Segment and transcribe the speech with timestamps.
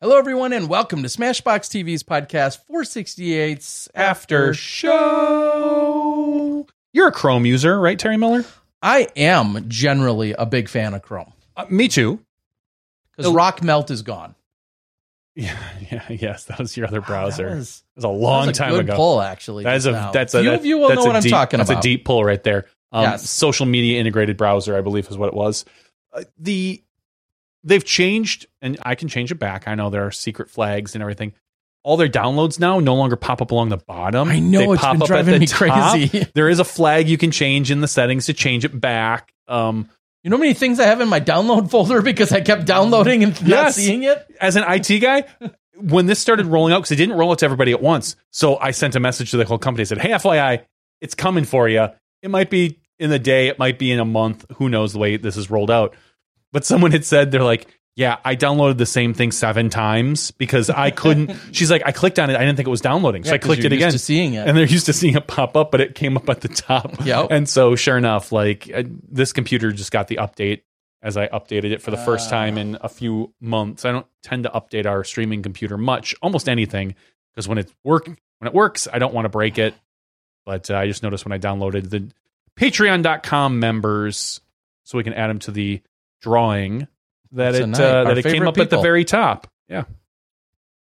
[0.00, 4.94] Hello, everyone, and welcome to Smashbox TV's podcast 468's After show.
[6.92, 8.44] You're a Chrome user, right, Terry Miller?
[8.80, 12.20] I am generally a big fan of Chrome Uh, me too.
[13.16, 13.34] because Oh.
[13.34, 14.34] RockMelt is gone.
[15.34, 15.56] Yeah,
[15.92, 16.44] yeah, yes.
[16.46, 17.44] That was your other browser.
[17.46, 18.96] That It was, was, a long that was a time good ago.
[18.96, 19.62] pull, actually.
[19.64, 20.10] That is a just now.
[20.12, 21.70] that's a few that- of you will that's know a what I'm deep- talking that's
[21.70, 21.78] about.
[21.84, 22.66] a deep pull right there.
[22.90, 23.30] Um, Yes.
[23.30, 25.64] Social media integrated browser, I believe, is what it was.
[26.12, 26.82] Uh, the
[27.64, 29.66] they've changed, and I can change it back.
[29.68, 31.32] I know there are secret flags and everything.
[31.84, 34.28] All their downloads now no longer pop up along the bottom.
[34.28, 35.92] I know, They it's pop been up at driving the me top.
[35.92, 36.26] crazy.
[36.34, 39.32] There is a flag you can change in the settings to change it back.
[39.46, 39.88] Um,
[40.24, 43.22] You know how many things I have in my download folder because I kept downloading
[43.24, 43.76] and not Yes.
[43.76, 44.26] seeing it?
[44.40, 45.24] as an IT guy,
[45.80, 48.56] when this started rolling out, because it didn't roll out to everybody at once, so
[48.58, 49.82] I sent a message to the whole company.
[49.82, 50.64] I said, "Hey, FYI,
[51.00, 51.86] it's coming for you.
[52.22, 54.44] It might be in the day, it might be in a month.
[54.56, 55.94] Who knows the way this is rolled out?"
[56.52, 57.66] But someone had said they're like,
[57.96, 62.18] "Yeah, I downloaded the same thing seven times because I couldn't." She's like, "I clicked
[62.18, 63.92] on it, I didn't think it was downloading, so Yeah, I clicked it used again."
[63.92, 64.46] to seeing it.
[64.48, 67.04] and they're used to seeing it pop up, but it came up at the top.
[67.04, 67.28] Yep.
[67.30, 70.62] And so, sure enough, like uh, this computer just got the update
[71.02, 72.30] as I updated it for the first Ah.
[72.30, 73.84] time in a few months.
[73.84, 76.94] I don't tend to update our streaming computer much, almost anything,
[77.34, 79.74] because when it's work when it works, I don't want to break it.
[80.46, 82.08] But uh, I just noticed when I downloaded the
[82.58, 84.40] Patreon.com members,
[84.84, 85.80] so we can add them to the
[86.20, 86.80] drawing,
[87.32, 89.46] that That's it nice- uh, that it came up at the very top.
[89.68, 89.84] Yeah,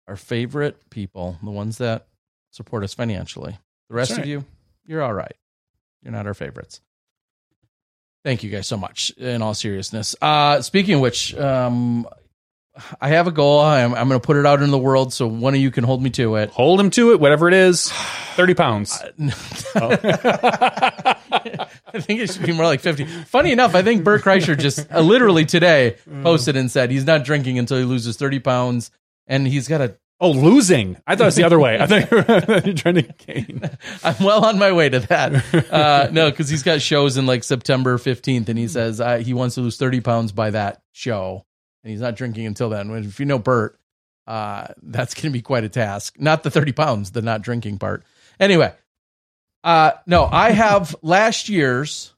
[0.06, 2.06] Our favorite people, the ones that
[2.50, 3.58] support us financially.
[3.88, 4.44] The rest That's of you,
[4.86, 5.34] you're all right.
[6.02, 6.80] You're not our favorites.
[8.24, 9.10] Thank you guys so much.
[9.16, 12.06] In all seriousness, uh, speaking of which, um,
[13.00, 13.60] I have a goal.
[13.60, 15.84] I'm, I'm going to put it out in the world, so one of you can
[15.84, 16.50] hold me to it.
[16.50, 17.90] hold him to it, whatever it is.
[18.34, 19.02] Thirty pounds.
[19.76, 21.16] I
[22.00, 23.04] think it should be more like 50.
[23.24, 27.24] Funny enough, I think Bert Kreischer just uh, literally today posted and said he's not
[27.24, 28.90] drinking until he loses 30 pounds.
[29.26, 30.96] And he's got a, Oh, losing.
[31.06, 31.78] I thought it was the other way.
[31.78, 33.68] I thought you were you're trying to gain.
[34.04, 35.70] I'm well on my way to that.
[35.70, 39.34] Uh, no, because he's got shows in like September 15th, and he says uh, he
[39.34, 41.44] wants to lose 30 pounds by that show.
[41.86, 42.90] And he's not drinking until then.
[42.90, 43.78] If you know Bert,
[44.26, 46.16] uh, that's going to be quite a task.
[46.18, 48.02] Not the 30 pounds, the not drinking part.
[48.40, 48.74] Anyway,
[49.62, 52.12] uh, no, I have last year's.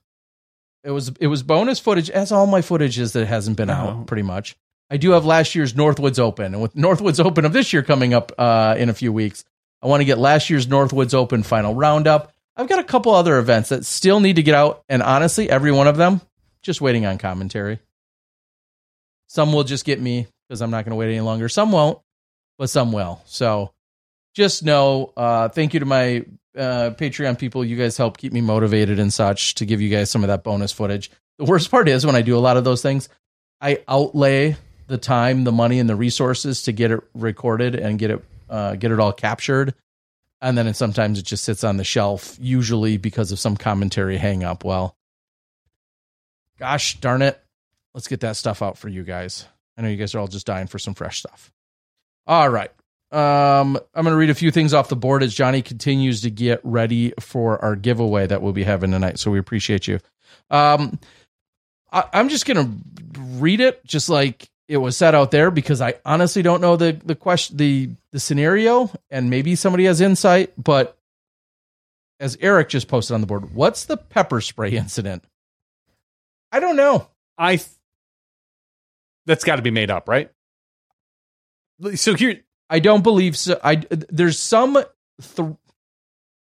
[0.85, 3.75] It was it was bonus footage, as all my footage is that hasn't been Oh.
[3.75, 4.57] out, pretty much.
[4.89, 8.15] I do have last year's Northwoods Open, and with Northwoods Open of this year coming
[8.15, 9.45] up uh, in a few weeks,
[9.83, 12.33] I want to get last year's Northwoods Open final roundup.
[12.57, 15.73] I've got a couple other events that still need to get out, and honestly, every
[15.73, 16.23] one of them
[16.63, 17.81] just waiting on commentary.
[19.29, 21.49] Some will just get me because I'm not going to wait any longer.
[21.49, 22.01] Some won't,
[22.59, 23.23] but some will.
[23.27, 23.73] So
[24.35, 26.25] just know, uh, thank you to my
[26.57, 27.65] uh, Patreon people.
[27.65, 30.43] You guys help keep me motivated and such to give you guys some of that
[30.43, 31.11] bonus footage.
[31.39, 33.09] The worst part is when I do a lot of those things,
[33.61, 34.57] I outlay
[34.89, 38.77] the time, the money, and the resources to get it recorded and get it uh,
[38.77, 39.75] get it all captured,
[40.41, 44.43] and then sometimes it just sits on the shelf, usually because of some commentary hang
[44.43, 44.65] up.
[44.65, 44.97] Well,
[46.59, 47.39] gosh darn it,
[47.99, 49.45] let's get that stuff out for you guys.
[49.77, 51.51] I know you guys are all just dying for some fresh stuff.
[52.29, 52.71] All right.
[53.11, 56.31] Um, I'm going to read a few things off the board as Johnny continues to
[56.31, 59.19] get ready for our giveaway that we'll be having tonight.
[59.19, 59.99] So we appreciate you.
[60.49, 61.01] Um,
[61.91, 65.81] I, I'm just going to read it just like it was set out there because
[65.81, 70.53] I honestly don't know the the question the the scenario and maybe somebody has insight.
[70.57, 70.97] But
[72.21, 75.25] as Eric just posted on the board, what's the pepper spray incident?
[76.53, 77.09] I don't know.
[77.37, 77.69] I th-
[79.29, 80.31] that's got to be made up, right?
[81.95, 83.61] So here, I don't believe so.
[83.63, 84.83] I there's some
[85.37, 85.57] th-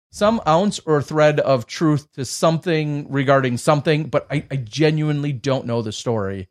[0.09, 5.67] some ounce or thread of truth to something regarding something, but I, I genuinely don't
[5.67, 6.49] know the story,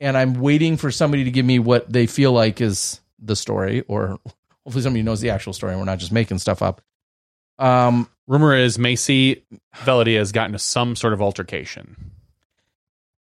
[0.00, 3.82] and I'm waiting for somebody to give me what they feel like is the story,
[3.88, 4.18] or
[4.64, 6.82] hopefully somebody knows the actual story, and we're not just making stuff up.
[7.58, 9.44] Um, rumor is Macy
[9.76, 12.10] Velodia has gotten to some sort of altercation,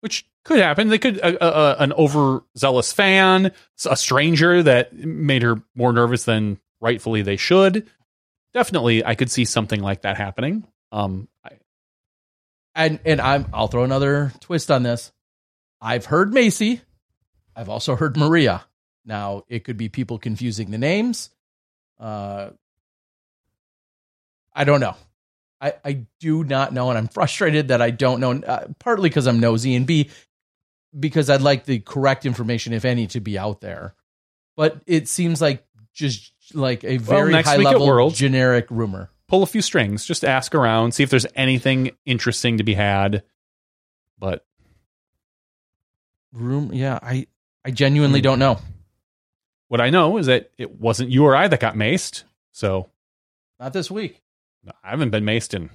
[0.00, 0.88] which could happen.
[0.88, 3.52] They could uh, uh, an overzealous fan,
[3.88, 7.88] a stranger that made her more nervous than rightfully they should.
[8.54, 10.66] Definitely, I could see something like that happening.
[10.90, 11.50] Um, I,
[12.74, 15.12] and and I'm I'll throw another twist on this.
[15.80, 16.80] I've heard Macy.
[17.54, 18.64] I've also heard Maria.
[19.04, 21.30] Now it could be people confusing the names.
[21.98, 22.50] Uh,
[24.54, 24.96] I don't know.
[25.60, 28.32] I I do not know, and I'm frustrated that I don't know.
[28.32, 30.10] Uh, partly because I'm nosy, and B
[30.98, 33.94] because I'd like the correct information, if any, to be out there.
[34.56, 38.18] But it seems like just like a very next high level Worlds.
[38.18, 39.10] generic rumor.
[39.28, 43.22] pull a few strings, just ask around, see if there's anything interesting to be had.
[44.18, 44.44] But
[46.32, 46.98] Room, yeah.
[47.02, 47.26] I
[47.64, 48.24] I genuinely Hmm.
[48.24, 48.58] don't know.
[49.68, 52.24] what I know is that it wasn't you or I that got maced.
[52.52, 52.90] So
[53.58, 54.20] Not this week.
[54.84, 55.70] I haven't been maced in.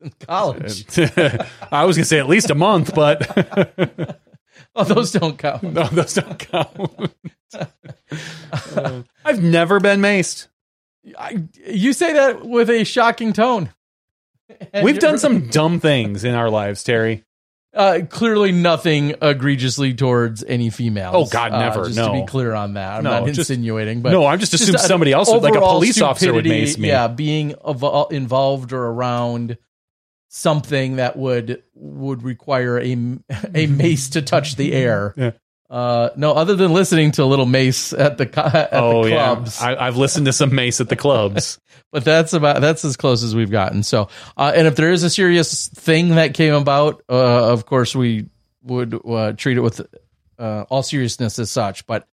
[0.00, 0.84] In college.
[1.72, 4.18] I was gonna say at least a month, but
[4.76, 5.62] Oh, those don't count.
[5.64, 7.12] no, those don't count.
[7.52, 10.46] Uh, I've never been maced.
[11.18, 13.70] I, you say that with a shocking tone.
[14.72, 17.24] And We've done some dumb things in our lives, Terry.
[17.74, 21.14] uh, clearly nothing egregiously towards any females.
[21.16, 21.84] Oh, God, Uh, never.
[21.84, 22.08] just No.
[22.14, 24.76] to be clear on that, I'm No, not just- insinuating, but no, I'm just assumed
[24.76, 26.88] uh, somebody else, would, like a police officer, would mace me.
[26.88, 27.54] Yeah, being
[28.10, 29.58] involved or around
[30.28, 32.92] something that would would require a
[33.54, 35.14] a mace to touch the air.
[35.28, 35.32] Yeah.
[35.70, 39.34] Uh, no, other than listening to a Little Mace at the at oh the yeah,
[39.34, 41.58] clubs, I, I've listened to some mace at the clubs.
[41.92, 43.82] but that's about that's as close as we've gotten.
[43.82, 44.08] So,
[44.38, 48.30] uh, and if there is a serious thing that came about, uh, of course we
[48.62, 49.82] would uh, treat it with
[50.38, 51.86] uh, all seriousness as such.
[51.86, 52.08] But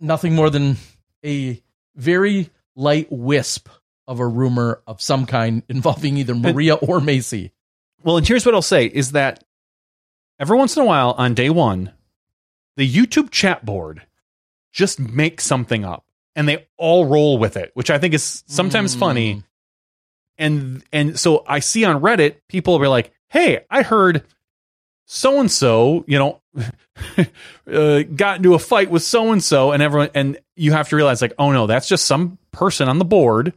[0.00, 0.78] nothing more than
[1.24, 1.62] a
[1.94, 3.68] very light wisp
[4.10, 7.52] of a rumor of some kind involving either Maria or Macy.
[8.02, 9.44] Well, and here's what I'll say is that
[10.38, 11.92] every once in a while on day one,
[12.76, 14.02] the YouTube chat board
[14.72, 16.04] just makes something up
[16.34, 18.98] and they all roll with it, which I think is sometimes Mm.
[18.98, 19.42] funny.
[20.38, 24.24] And and so I see on Reddit people be like, "Hey, I heard
[25.04, 26.40] so and so, you know,
[27.70, 30.96] uh, got into a fight with so and so," and everyone, and you have to
[30.96, 33.52] realize, like, oh no, that's just some person on the board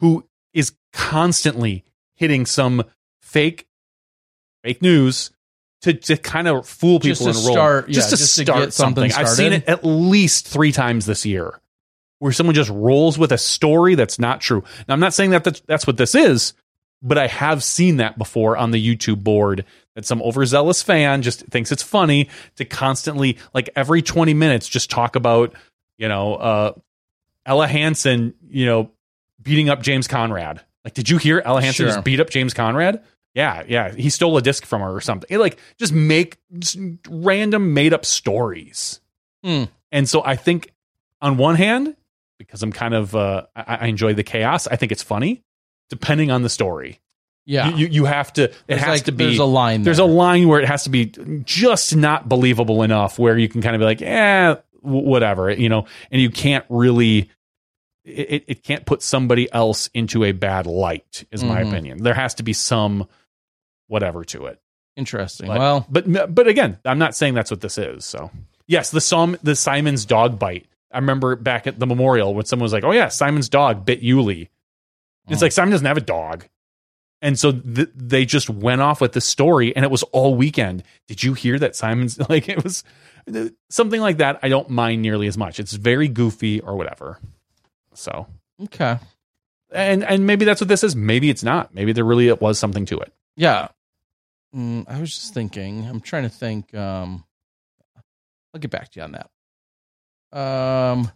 [0.00, 2.84] who is constantly hitting some
[3.20, 3.66] fake
[4.62, 5.30] fake news
[5.82, 8.36] to, to kind of fool people Just to and roll start- yeah, just to just
[8.36, 9.26] to start something something.
[9.26, 11.60] I've seen it at least three times this year
[12.20, 14.62] where someone just rolls with a story that's not true.
[14.88, 16.54] Now I'm not saying that that's, that's what this is,
[17.02, 21.40] but I have seen that before on the YouTube board that some overzealous fan just
[21.46, 25.52] thinks it's funny to constantly like every 20 minutes just talk about,
[25.98, 26.72] you know, uh
[27.44, 28.90] Ella Hansen, you know,
[29.44, 30.60] beating up James Conrad.
[30.84, 31.94] Like, did you hear Ella Hansen Sure.
[31.94, 33.02] just beat up James Conrad?
[33.34, 33.92] Yeah, yeah.
[33.92, 35.26] He stole a disc from her or something.
[35.30, 39.00] It, like, just make just random made up stories.
[39.42, 39.64] Hmm.
[39.92, 40.72] And so I think,
[41.20, 41.96] on one hand,
[42.38, 44.66] because I'm kind of, uh, I, I enjoy the chaos.
[44.66, 45.42] I think it's funny,
[45.90, 47.00] depending on the story.
[47.46, 48.44] Yeah, You, you, have to.
[48.44, 49.24] It There's has like- to be.
[49.26, 49.82] There's a line.
[49.82, 51.12] There's a line where it has to be
[51.44, 55.68] just not believable enough where you can kind of be like, eh, w- whatever, you
[55.68, 57.28] know, and you can't really,
[58.04, 61.68] it, it can't put somebody else into a bad light, is my Mhm.
[61.68, 62.02] opinion.
[62.02, 63.08] There has to be some
[63.88, 64.60] whatever to it.
[64.96, 65.48] interesting.
[65.48, 68.04] But, well, but but again, I'm not saying that's what this is.
[68.04, 68.30] So
[68.68, 70.66] yes, the Som the Simon's dog bite.
[70.92, 73.98] I remember back at the memorial when someone was like, "Oh yeah, Simon's dog bit
[74.00, 74.50] Uli."
[75.28, 75.46] It's Oh.
[75.46, 76.46] like Simon doesn't have a dog,
[77.22, 80.84] and so th- they just went off with the story, and it was all weekend.
[81.08, 82.84] Did you hear that Simon's like it was
[83.70, 84.38] something like that?
[84.44, 85.58] I don't mind nearly as much.
[85.58, 87.18] It's very goofy or whatever.
[87.94, 88.26] So
[88.64, 88.98] okay.
[89.72, 90.94] and and maybe that's what this is.
[90.94, 91.74] Maybe it's not.
[91.74, 93.12] Maybe there really was something to it.
[93.36, 93.68] Yeah.
[94.54, 95.86] Mm, I was just thinking.
[95.86, 96.74] I'm trying to think.
[96.74, 97.24] Um,
[98.52, 100.38] I'll get back to you on that.
[100.38, 101.10] Um,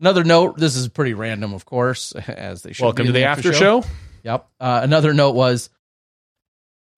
[0.00, 0.58] another note.
[0.58, 2.84] This is pretty random, of course, as they should.
[2.84, 3.84] Welcome to the after show.
[4.24, 4.48] Yep.
[4.60, 5.70] Uh, another note was,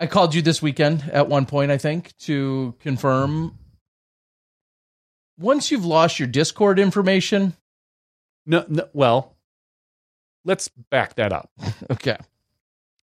[0.00, 1.70] I called you this weekend at one point.
[1.70, 3.56] I think to confirm.
[5.38, 7.54] Once you've lost your Discord information,
[8.48, 9.36] No, no, well,
[10.44, 11.50] let's back that up.
[11.90, 12.16] okay,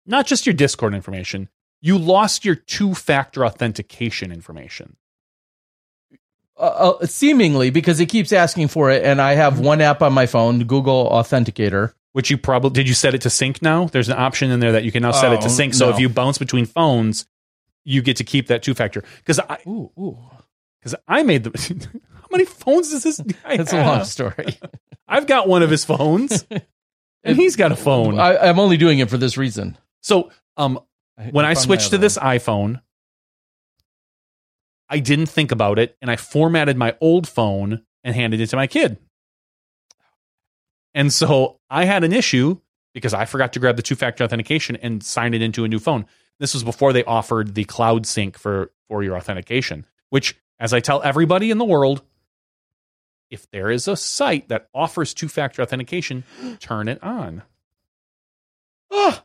[0.06, 1.50] Not just your Discord information.
[1.82, 4.96] You lost your two-factor authentication information.
[6.58, 10.14] uh, uh, seemingly because it keeps asking for it, and I have one app on
[10.14, 11.94] my phone, Google Authenticator.
[12.14, 13.86] Which you probably did you set it to sync now?
[13.86, 15.74] There's an option in there that you can now set it Oh, to sync.
[15.74, 15.94] So no.
[15.94, 17.26] if you bounce between phones,
[17.86, 19.02] you get to keep that two-factor.
[19.20, 20.18] Because I Ooh, ooh.
[20.82, 24.58] Because I made the how many phones does this guy That's a long story.
[25.08, 26.46] I've got one of his phones,
[27.24, 28.18] and he's got a phone.
[28.18, 29.78] I, I'm only doing it for this reason.
[30.02, 30.80] so um,
[31.32, 32.26] when I my switched to this one.
[32.26, 32.82] iPhone,
[34.92, 38.58] I didn't think about it and I formatted my old phone and handed it to
[38.58, 38.98] my kid.
[40.94, 42.60] And so I had an issue
[42.94, 45.80] because I forgot to grab the two factor authentication and sign it into a new
[45.80, 46.06] phone.
[46.40, 50.80] This was before they offered the cloud sync for, for your authentication, which, as I
[50.80, 52.04] tell everybody in the world,
[53.32, 56.24] if there is a site that offers two factor authentication,
[56.60, 57.42] turn it on.
[58.92, 59.24] Ah,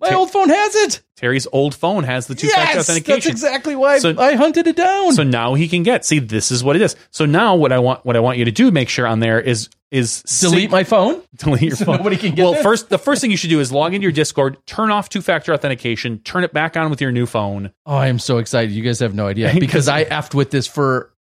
[0.00, 1.02] my Ta- old phone has it.
[1.16, 3.14] Terry's old phone has the two factor Yes, authentication.
[3.32, 5.12] that's exactly why So- I hunted it down.
[5.14, 6.04] So now he can get.
[6.04, 6.94] See, this is what it is.
[7.10, 9.40] So now what I want what I want you to do, make sure on there
[9.40, 11.22] is is Delete sync- my phone.
[11.36, 11.96] delete your so phone.
[11.98, 12.62] nobody can get well, this?
[12.62, 15.22] first the first thing you should do is log into your Discord, turn off two
[15.22, 17.72] factor authentication, turn it back on with your new phone.
[17.86, 18.72] Oh, I am so excited.
[18.72, 21.12] You guys have no idea because I effed with this for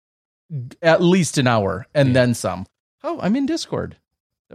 [0.82, 2.14] at least an hour and Yeah.
[2.14, 2.66] then some.
[3.04, 3.98] Oh, I'm in Discord.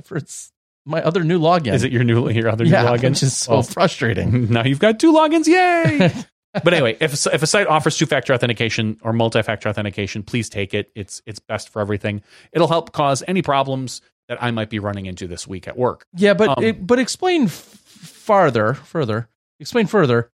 [0.02, 0.52] For it's
[0.86, 1.72] my other new login.
[1.74, 3.10] Is it your new your other yeah, new login?
[3.10, 4.50] which is so Well, frustrating.
[4.52, 5.46] now you've got two logins.
[5.46, 6.12] Yay!
[6.64, 10.22] but anyway, if a, if a site offers two factor authentication or multi factor authentication,
[10.22, 10.90] please take it.
[10.94, 12.22] It's it's best for everything.
[12.52, 16.06] It'll help cause any problems that I might be running into this week at work.
[16.14, 19.28] Yeah, but Um, it, but explain f- farther, further.
[19.58, 20.30] Explain further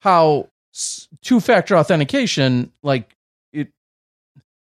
[0.00, 0.48] how
[1.22, 3.16] two factor authentication, like
[3.52, 3.68] it,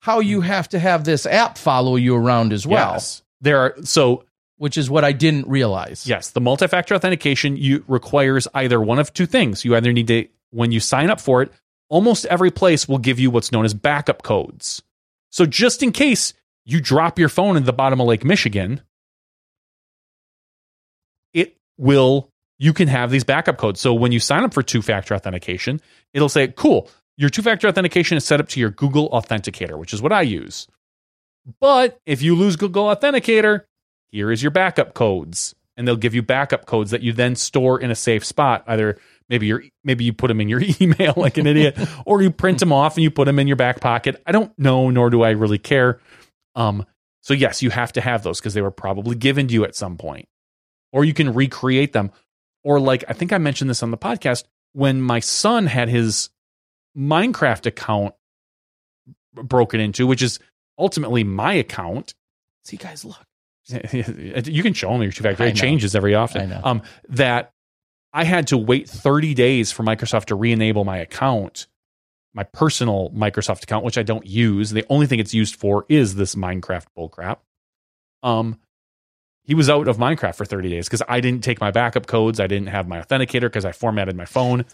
[0.00, 3.22] how you have to have this app follow you around as well, Yes.
[3.40, 4.24] there are so
[4.56, 6.06] which is what I didn't realize.
[6.06, 9.64] Yes, the multi-factor authentication you requires either one of two things.
[9.64, 11.52] You either need to when you sign up for it,
[11.88, 14.82] almost every place will give you what's known as backup codes.
[15.30, 16.32] So just in case
[16.64, 18.80] you drop your phone in the bottom of Lake Michigan,
[21.32, 23.80] it will you can have these backup codes.
[23.80, 25.80] So when you sign up for two-factor authentication,
[26.12, 30.00] it'll say, "Cool, your two-factor authentication is set up to your Google Authenticator, which is
[30.00, 30.68] what I use."
[31.60, 33.64] But if you lose Google Authenticator,
[34.14, 35.56] here is your backup codes.
[35.76, 38.62] And they'll give you backup codes that you then store in a safe spot.
[38.68, 38.96] Either
[39.28, 42.60] maybe you maybe you put them in your email like an idiot or you print
[42.60, 44.22] them off and you put them in your back pocket.
[44.24, 45.98] I don't know nor do i really care.
[46.54, 46.86] Um
[47.22, 49.74] so yes you have to have those because they were probably given to you at
[49.74, 50.28] some point.
[50.92, 52.12] Or you can recreate them.
[52.62, 54.44] Or like i think i mentioned this on the podcast
[54.74, 56.30] when my son had his
[56.96, 58.14] minecraft account
[59.34, 60.38] broken into which is
[60.78, 62.14] ultimately my account.
[62.64, 63.26] See, guys, look.
[63.92, 65.44] you can show them your two factor.
[65.44, 66.42] It changes every often.
[66.42, 66.60] I know.
[66.62, 67.52] Um, that
[68.12, 71.66] I had to wait 30 days for Microsoft to re-enable my account,
[72.34, 74.70] my personal Microsoft account, which I don't use.
[74.70, 77.38] The only thing it's used for is this Minecraft bullcrap.
[78.22, 78.60] Um,
[79.44, 82.40] he was out of Minecraft for 30 days because I didn't take my backup codes.
[82.40, 84.64] I didn't have my authenticator because I formatted my phone.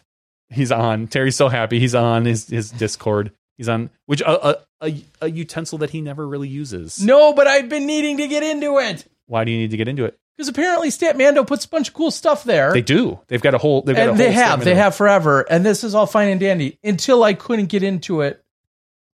[0.49, 1.07] He's on.
[1.07, 1.79] Terry's so happy.
[1.79, 3.33] He's on his his Discord.
[3.61, 7.05] He's on which a a, a, a utensil that he never really uses.
[7.05, 9.87] No, but I've been needing to get into it Why do you need to get
[9.87, 10.19] into it?
[10.35, 12.73] because apparently Statmando puts a bunch of cool stuff there.
[12.73, 13.21] They do.
[13.29, 13.83] They've got a whole.
[13.83, 16.29] They've got a and whole they have they have forever and this is all fine
[16.29, 18.43] and dandy until i couldn't get into it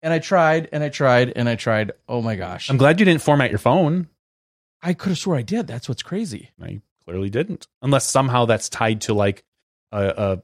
[0.01, 3.05] and i tried and i tried and i tried oh my gosh I'm glad you
[3.05, 4.09] didn't format your phone.
[4.81, 8.67] i could have swore i did that's what's crazy I clearly didn't, unless somehow that's
[8.67, 9.45] tied to like
[9.93, 10.07] a.
[10.07, 10.43] a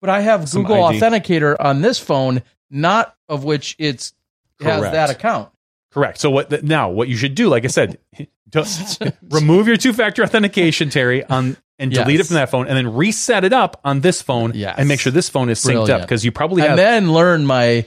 [0.00, 0.98] but i have google ID.
[0.98, 4.14] authenticator on this phone not of which it's
[4.60, 5.50] has that account
[5.92, 6.18] correct.
[6.18, 6.90] So what the, now?
[6.90, 7.98] What you should do, like I said,
[9.30, 12.26] remove your two-factor authentication, Terry, on and delete Yes.
[12.26, 14.74] it from that phone, and then reset it up on this phone, Yes.
[14.78, 16.76] and make sure this phone is synced up because you probably and have.
[16.76, 17.86] then learn my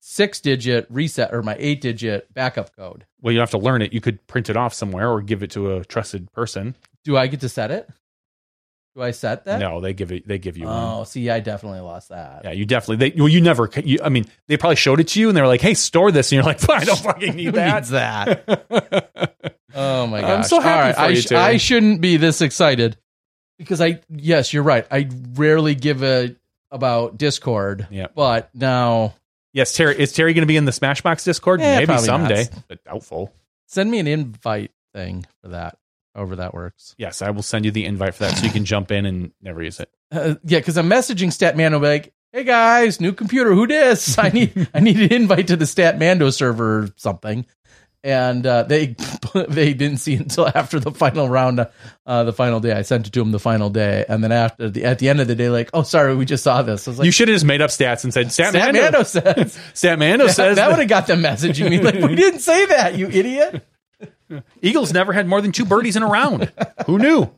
[0.00, 3.82] six digit reset or my eight digit backup code well, you don't have to learn
[3.82, 3.92] it.
[3.92, 6.76] You could print it off somewhere or give it to a trusted person.
[7.02, 7.88] do i get to set it
[8.96, 10.26] do i set that No, they give it.
[10.26, 10.74] They give you one.
[10.76, 13.10] oh see i definitely lost that Yeah, you definitely.
[13.10, 13.70] They well, you never.
[13.84, 16.10] You, I mean, they probably showed it to you, and they were like, "Hey, store
[16.10, 19.42] this," and you're like, "I don't fucking need that." needs that
[19.74, 20.30] Oh my gosh!
[20.30, 22.96] I'm so happy All right, for I, you, sh- I shouldn't be this excited
[23.58, 24.86] because I yes, you're right.
[24.90, 26.34] I rarely give a
[26.70, 27.86] about Discord.
[27.90, 28.06] Yeah.
[28.14, 29.14] but now
[29.52, 29.98] Yes, Terry.
[29.98, 31.60] Is Terry going to be in the Smashbox Discord?
[31.60, 32.64] Eh, Maybe someday, not.
[32.68, 33.32] but doubtful.
[33.66, 35.78] send me an invite thing for that.
[36.16, 36.94] However that works.
[36.96, 39.32] Yes, I will send you the invite for that, so you can jump in and
[39.42, 39.90] never use it.
[40.10, 43.52] Uh, yeah, because I'm messaging Statmando like, "Hey guys, new computer.
[43.52, 44.18] Who dis?
[44.18, 47.44] I need I need an invite to the Statmando server or something."
[48.02, 48.96] And uh, they
[49.48, 51.66] they didn't see until after the final round,
[52.06, 52.72] uh, the final day.
[52.72, 55.20] I sent it to them the final day, and then after the at the end
[55.20, 57.28] of the day, like, "Oh, sorry, we just saw this." I was like, you should
[57.28, 58.72] have just made up stats and said Statmando.
[58.72, 62.14] Statmando says Statmando that, says that that would have got them messaging me like, "We
[62.14, 63.66] didn't say that, you idiot."
[64.62, 66.52] Eagles never had more than two birdies in a round.
[66.86, 67.30] Who knew?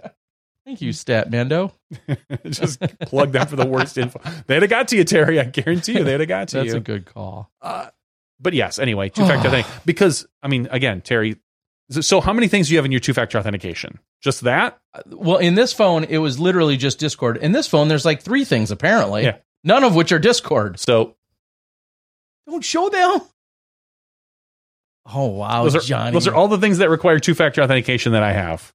[0.64, 1.72] Thank you, Statmando.
[2.50, 4.20] just plug them for the worst info.
[4.46, 5.40] They'd have got to you, Terry.
[5.40, 6.72] I guarantee you, they'd have got to That's you.
[6.72, 7.50] That's a good call.
[7.62, 7.86] Uh,
[8.38, 9.64] but yes, anyway, two factor thing.
[9.86, 11.36] Because I mean, again, Terry.
[11.90, 13.98] So, so how many things do you have in your two factor authentication?
[14.20, 14.78] Just that?
[14.92, 17.38] Uh, well, in this phone, it was literally just Discord.
[17.38, 19.24] In this phone, there's like three things apparently.
[19.24, 19.38] Yeah.
[19.64, 20.78] None of which are Discord.
[20.78, 21.16] So
[22.46, 23.20] Don't show them.
[25.12, 26.12] Oh wow, those are Johnny.
[26.12, 28.72] those are all the things that require two factor authentication that I have.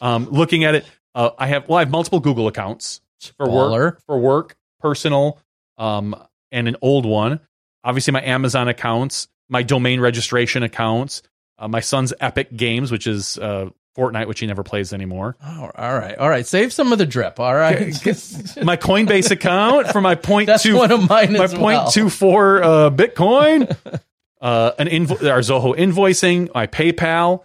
[0.00, 3.00] Um, looking at it, uh, I have well, I have multiple Google accounts
[3.36, 3.70] for Baller.
[3.70, 5.38] work, for work, personal,
[5.78, 6.14] um,
[6.50, 7.40] and an old one.
[7.84, 11.22] Obviously, my Amazon accounts, my domain registration accounts,
[11.58, 15.36] uh, my son's Epic Games, which is uh, Fortnite, which he never plays anymore.
[15.44, 16.46] Oh, all right, all right.
[16.46, 17.38] Save some of the drip.
[17.38, 17.80] All right,
[18.62, 21.90] My Coinbase account for my point that's two one of mine my point well.
[21.90, 23.76] two four uh, Bitcoin,
[24.42, 27.44] uh, an invo- our Zoho invoicing, my PayPal,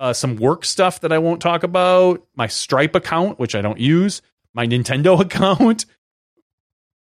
[0.00, 3.78] uh, some work stuff that I won't talk about, my Stripe account which I don't
[3.78, 4.22] use,
[4.54, 5.84] my Nintendo account,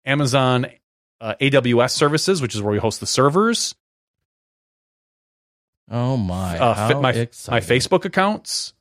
[0.06, 0.66] Amazon
[1.22, 3.76] uh, AWS services, which is where we host the servers.
[5.92, 6.58] Oh my!
[6.60, 7.60] Uh, my my.
[7.60, 8.74] Facebook accounts,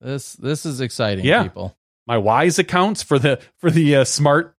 [0.00, 1.44] This this is exciting, Yeah.
[1.44, 1.76] people.
[2.06, 4.56] my Wyze accounts for the for the uh, smart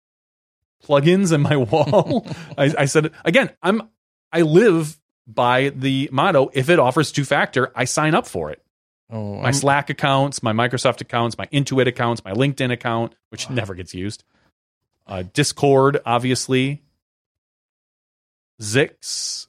[0.84, 2.26] plugins in my wall.
[2.58, 3.90] I, I said again, I'm
[4.32, 4.98] I live
[5.28, 8.62] by the motto: if it offers two factor, I sign up for it.
[9.10, 13.50] Oh, My I'm- Slack accounts, my Microsoft accounts, my Intuit accounts, my LinkedIn account, which
[13.50, 14.24] never gets used.
[15.06, 16.82] Uh, Discord, obviously.
[18.62, 19.48] Zix,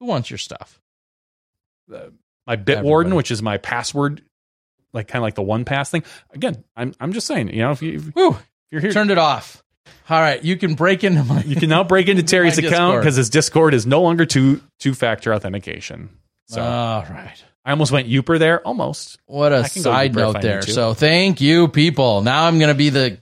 [0.00, 0.80] who wants your stuff?
[1.88, 3.12] my Bitwarden, Everybody.
[3.16, 4.22] which is my password,
[4.92, 6.02] like kind of like the one pass thing.
[6.32, 8.36] Again, I'm I'm just saying, you know, if, you, if Whew,
[8.70, 9.62] you're here, turned it off.
[10.08, 11.42] All right, you can break into my.
[11.42, 14.94] you can now break into Terry's account because his Discord is no longer two two
[14.94, 16.10] factor authentication.
[16.46, 17.44] So All right.
[17.64, 19.18] I almost went Uper there, almost.
[19.26, 20.60] What a I can go side Uber if I note need there.
[20.62, 20.72] to.
[20.72, 22.22] So thank you, people.
[22.22, 23.18] Now I'm going to be the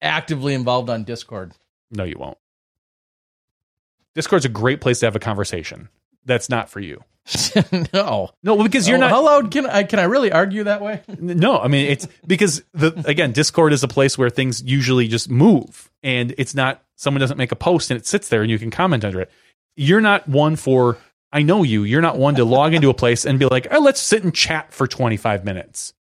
[0.00, 1.52] actively involved on Discord.
[1.90, 2.38] No, you won't.
[4.14, 5.88] Discord's a great place to have a conversation.
[6.28, 7.02] That's not for you.
[7.92, 9.10] no, No, because you're Oh, not.
[9.10, 9.82] How loud can I?
[9.82, 11.02] Can I really argue that way?
[11.18, 15.28] No, I mean it's because the again, Discord is a place where things usually just
[15.28, 18.58] move, and it's not someone doesn't make a post and it sits there and you
[18.58, 19.30] can comment under it.
[19.76, 20.96] You're not one for.
[21.30, 21.82] I know you.
[21.82, 24.34] You're not one to log into a place and be like, oh, let's sit and
[24.34, 25.92] chat for 25 minutes.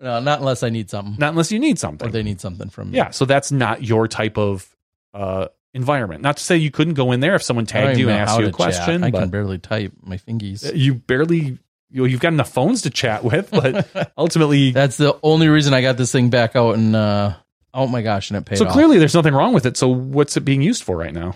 [0.00, 2.10] No, not unless I need something Not unless you need or something.
[2.12, 2.96] they need something from me.
[2.96, 4.74] Yeah, so that's not your type of
[5.12, 6.22] uh, environment.
[6.22, 8.46] Not to say you couldn't go in there if someone tagged you and asked you
[8.46, 8.56] a to chat.
[8.56, 9.04] question.
[9.04, 10.70] I can barely type my fingies.
[10.74, 11.58] you barely.
[11.90, 15.72] You know, you've got enough phones to chat with, but ultimately, That's the only reason
[15.72, 16.74] I got this thing back out.
[16.74, 17.34] And uh,
[17.72, 19.78] oh my gosh, and it paid so off clearly there's nothing wrong with it.
[19.78, 21.34] So what's it being used for right now?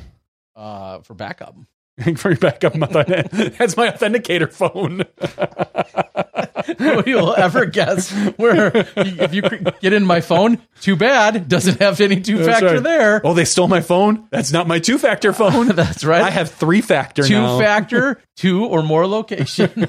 [0.54, 1.56] uh, for backup.
[2.16, 2.72] for your backup.
[2.78, 5.04] That's my authenticator phone.
[6.78, 9.42] Nobody will ever guess where if you
[9.80, 10.60] get in my phone.
[10.80, 12.82] Too bad, doesn't have any two factor right.
[12.82, 13.20] there.
[13.24, 14.26] oh, they stole my phone.
[14.30, 15.68] That's not my two factor phone.
[15.68, 16.22] That's right.
[16.22, 17.58] I have three factor two now.
[17.58, 19.88] factor, two or more location.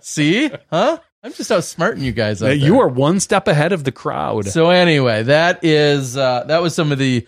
[0.00, 0.98] See, huh?
[1.22, 2.42] I'm just outsmarting you guys.
[2.42, 4.46] Out you are one step ahead of the crowd.
[4.46, 7.26] So anyway, that is uh, that was some of the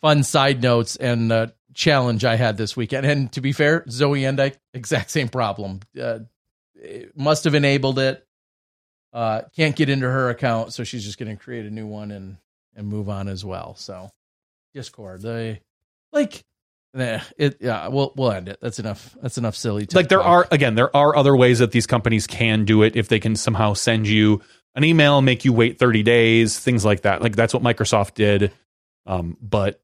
[0.00, 3.06] fun side notes and uh, challenge I had this weekend.
[3.06, 5.80] And to be fair, Zoe and I exact same problem.
[6.00, 6.20] Uh,
[7.14, 8.24] must have enabled it.
[9.12, 12.10] Uh, can't get into her account, so she's just going to create a new one
[12.10, 12.36] and
[12.76, 13.74] and move on as well.
[13.76, 14.10] So
[14.74, 15.60] Discord, they
[16.12, 16.44] like.
[16.96, 18.58] eh, it yeah, we'll we'll end it.
[18.60, 19.16] That's enough.
[19.22, 19.86] That's enough silly.
[19.94, 23.08] like there are again, there are other ways that these companies can do it if
[23.08, 24.42] they can somehow send you
[24.74, 27.22] an email, make you wait 30 days, things like that.
[27.22, 28.52] Like that's what Microsoft did.
[29.06, 29.80] Um, but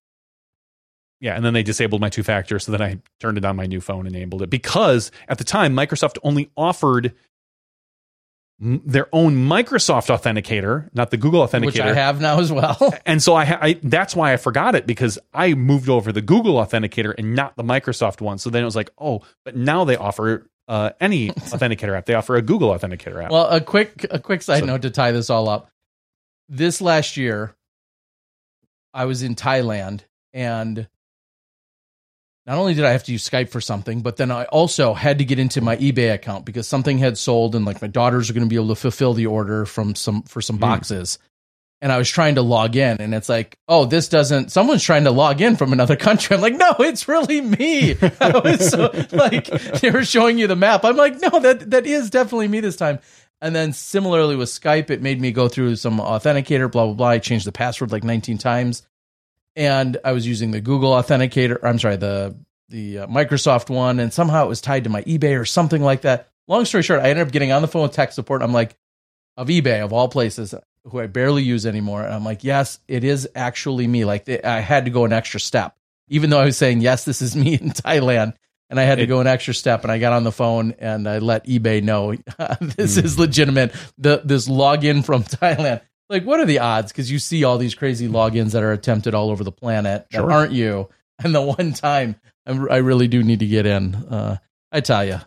[1.24, 3.64] yeah, and then they disabled my two factor, so then I turned it on my
[3.66, 7.14] new phone, and enabled it because at the time Microsoft only offered
[8.60, 11.64] m- their own Microsoft authenticator, not the Google authenticator.
[11.66, 12.76] which I have now as well.
[13.06, 16.22] And so I, ha- I that's why I forgot it because I moved over the
[16.22, 18.36] Google Authenticator and not the Microsoft one.
[18.38, 22.06] So then it was like, oh, but now they offer uh, any authenticator app.
[22.06, 23.30] They offer a Google Authenticator app.
[23.30, 25.70] Well, a quick a quick side So- note to tie this all up.
[26.50, 27.54] This last year,
[28.92, 30.00] I was in Thailand,
[30.34, 30.86] and
[32.46, 35.18] not only did I have to use Skype for something, but then I also had
[35.18, 38.34] to get into my eBay account because something had sold, and like my daughters are
[38.34, 40.60] going to be able to fulfill the order from some for some Hmm.
[40.62, 41.18] boxes.
[41.82, 44.50] And I was trying to log in, and it's like, oh, this doesn't.
[44.50, 46.34] Someone's trying to log in from another country.
[46.34, 47.96] I'm like, no, it's really me.
[48.20, 49.46] I was so, like,
[49.80, 50.84] they were showing you the map.
[50.84, 53.00] I'm like, no, that that is definitely me this time.
[53.42, 57.08] And then similarly with Skype, it made me go through some authenticator, blah blah blah.
[57.08, 58.82] I changed the password like 19 times,
[59.56, 61.58] and I was using the Google Authenticator.
[61.62, 62.36] I'm sorry, the
[62.68, 66.02] the uh, Microsoft one, and somehow it was tied to my eBay or something like
[66.02, 66.28] that.
[66.48, 68.42] Long story short, I ended up getting on the phone with tech support.
[68.42, 68.76] I'm like,
[69.36, 73.04] of eBay of all places, who I barely use anymore, and I'm like, yes, it
[73.04, 74.04] is actually me.
[74.04, 75.76] Like they, I had to go an extra step,
[76.08, 78.34] even though I was saying yes, this is me in Thailand.
[78.70, 81.06] And I had to go an extra step, and I got on the phone and
[81.06, 82.14] I let eBay know
[82.60, 83.04] this Hmm.
[83.04, 83.74] is legitimate.
[83.98, 85.82] The this login from Thailand.
[86.10, 86.92] Like, what are the odds?
[86.92, 90.18] Because you see all these crazy logins that are attempted all over the planet that
[90.18, 90.30] Sure.
[90.32, 90.88] aren't you.
[91.22, 93.94] And the one time I'm, I really do need to get in.
[93.94, 94.38] Uh,
[94.72, 95.20] I tell you,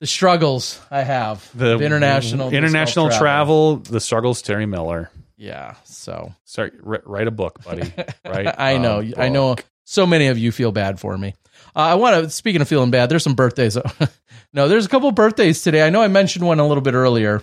[0.00, 3.76] the struggles I have, the international international disco travel.
[3.78, 4.40] the struggles.
[4.40, 5.10] Terry Miller.
[5.36, 7.92] Yeah, so Start ri- write a book, buddy.
[8.24, 8.54] Right?
[8.56, 9.56] I know, I know.
[9.84, 11.34] So many of you feel bad for me.
[11.74, 12.30] Uh, I want to.
[12.30, 13.76] Speaking of feeling bad, there's some birthdays.
[14.52, 15.84] no, there's a couple birthdays today.
[15.84, 17.42] I know I mentioned one a little bit earlier.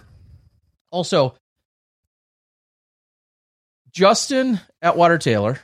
[0.89, 1.35] Also,
[3.97, 5.59] Justin Atwater Taylor.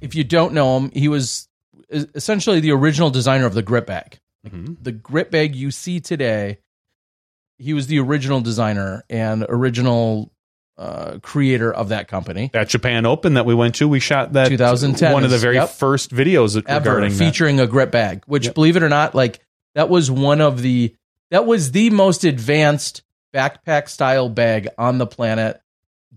[0.00, 1.48] If you don't know him, he was
[1.90, 4.20] essentially the original designer of the grip bag.
[4.46, 4.76] Mhm.
[4.80, 6.58] The grip bag you see today,
[7.58, 10.30] he was the original designer and original
[10.78, 12.50] uh, creator of that company.
[12.52, 15.56] That Japan Open that we went to, we shot that 2010 one of the very
[15.56, 15.70] yep.
[15.70, 17.18] first videos ever regarding that.
[17.18, 18.54] featuring a grip bag, which Yep.
[18.54, 19.40] believe it or not, like
[19.74, 20.94] that was one of the
[21.32, 23.02] that was the most advanced
[23.34, 25.60] backpack style bag on the planet.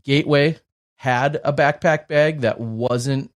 [0.03, 0.57] Gateway
[0.99, 3.31] had a backpack bag that wasn't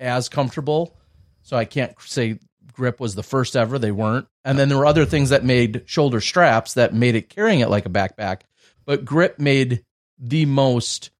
[0.00, 0.96] as comfortable,
[1.42, 2.38] so I can't say
[2.72, 3.78] grip was the first ever.
[3.78, 7.28] They weren't, and then there were other things that made shoulder straps that made it
[7.28, 8.40] carrying it like a backpack,
[8.86, 9.84] but grip made
[10.18, 11.10] the most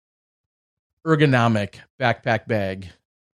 [1.07, 2.89] ergonomic backpack bag.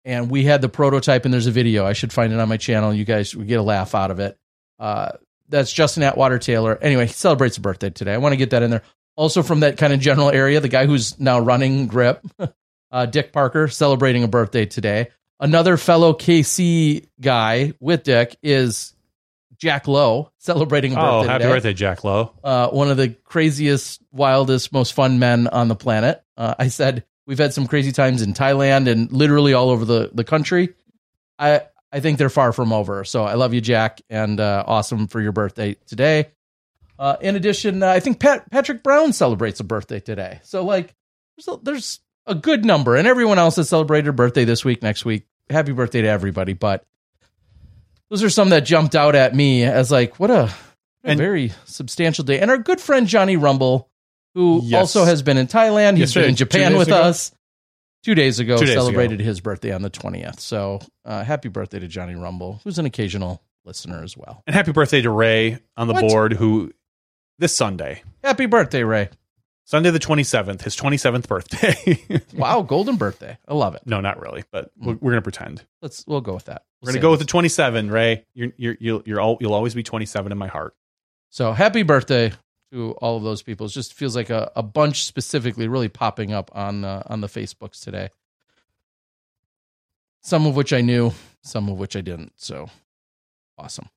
[0.07, 1.85] And we had the prototype and there's a video.
[1.85, 2.95] I should find it on my channel.
[2.95, 4.39] You guys would get a laugh out of it.
[4.79, 5.11] Uh,
[5.49, 6.79] that's justin atwater taylor.
[6.81, 8.15] Anyway he celebrates a birthday today.
[8.15, 8.83] I want to get that in there
[9.17, 12.25] also from that kind of general area the guy who's now running grip
[12.93, 15.09] uh, dick parker celebrating a birthday today
[15.41, 18.95] another fellow kc guy with dick is
[19.59, 22.33] jack lowe celebrating a birthday Oh, happy today birthday, Jack Lowe.
[22.45, 26.23] uh, one of the craziest, wildest, most fun men on the planet.
[26.37, 30.11] Uh, I said we've had some crazy times in Thailand and literally all over the,
[30.13, 30.75] the country.
[31.39, 33.05] I I think they're far from over.
[33.05, 36.29] So I love you, Jack, and uh, awesome for your birthday today.
[36.99, 40.41] Uh, in addition, uh, I think Pat, Patrick Brown celebrates a birthday today.
[40.45, 40.95] So like,
[41.37, 44.83] there's a, there's a good number, and everyone else has celebrated a birthday this week,
[44.83, 45.27] next week.
[45.51, 46.55] Happy birthday to everybody!
[46.55, 46.85] But
[48.11, 50.51] those are some that jumped out at me as like, what a, a
[51.05, 52.41] And- very substantial day.
[52.41, 53.91] And our good friend Johnny Rumble,
[54.35, 54.81] who Yes.
[54.81, 56.97] also has been in Thailand, he's been in Japan with ago?
[57.03, 57.33] us.
[58.05, 60.39] Two days ago, Two days celebrated his birthday on the 20th.
[60.39, 64.45] So uh, happy birthday to Johnny Rumble, who's an occasional listener as well.
[64.47, 66.09] And happy birthday to Ray on the What?
[66.09, 66.71] board, who
[67.39, 69.09] this Sunday, Happy birthday, Ray.
[69.65, 72.23] Sunday the 27th, his 27th birthday.
[72.35, 73.37] Wow, golden birthday.
[73.49, 73.83] I love it.
[73.87, 74.87] no, not really, but Mm.
[74.87, 75.65] we're, we're going to pretend.
[75.83, 76.63] Let's we'll go with that.
[76.83, 78.25] We're going to go with the 27, Ray.
[78.35, 80.75] You're, you're, you'll, you're all, you'll always be 27 in my heart.
[81.31, 82.33] So happy birthday
[82.73, 83.67] to all of those people.
[83.67, 87.27] It just feels like a, a bunch specifically really popping up on uh, on the
[87.29, 88.11] Facebooks today.
[90.23, 92.33] Some of which I knew, some of which I didn't.
[92.37, 92.69] So
[93.59, 93.89] awesome.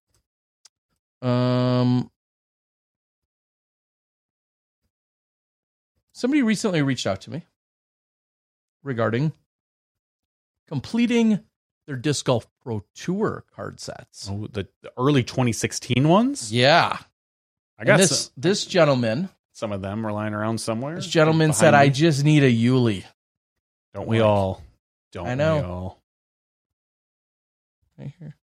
[1.22, 2.10] Um
[6.20, 7.46] somebody recently reached out to me
[8.84, 9.32] regarding
[10.68, 11.40] completing
[11.88, 14.30] their disc golf pro tour card sets.
[14.32, 16.52] Oh, the, the early 2016 ones?
[16.52, 16.98] Yeah.
[17.78, 20.96] I got this some, this gentleman some of them are lying around somewhere.
[20.96, 21.80] This gentleman said, me.
[21.80, 23.06] "I just need a Uli."
[23.94, 24.64] Don't we like- all?
[25.12, 25.56] Don't I know.
[25.58, 26.02] we all?
[27.98, 28.36] Right here.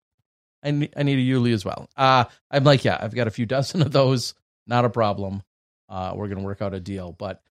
[0.63, 1.89] I need, I need a Uli as well.
[1.97, 4.35] Uh, I'm like, yeah, I've got a few dozen of those.
[4.67, 5.43] Not a problem.
[5.89, 7.43] Uh, we're gonna work out a deal, but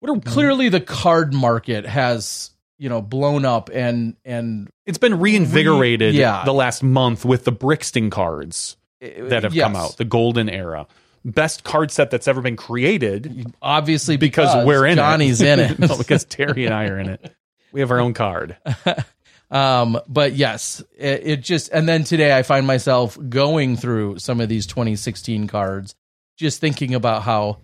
[0.00, 5.20] What are, clearly the card market has you know blown up and and It's been
[5.20, 6.44] reinvigorated Re- yeah.
[6.44, 10.86] the last month with the Brixton cards that have come out, the golden era.
[11.24, 15.58] Best card set that's ever been created obviously because, because, we're in Johnny's it.
[15.58, 15.78] in it.
[15.78, 17.34] no, because Terry and I are in it.
[17.72, 18.56] We have our own card.
[19.50, 24.40] um, but yes, it, it just and then today I find myself going through some
[24.40, 25.94] of these 2016 cards,
[26.38, 27.58] just thinking about how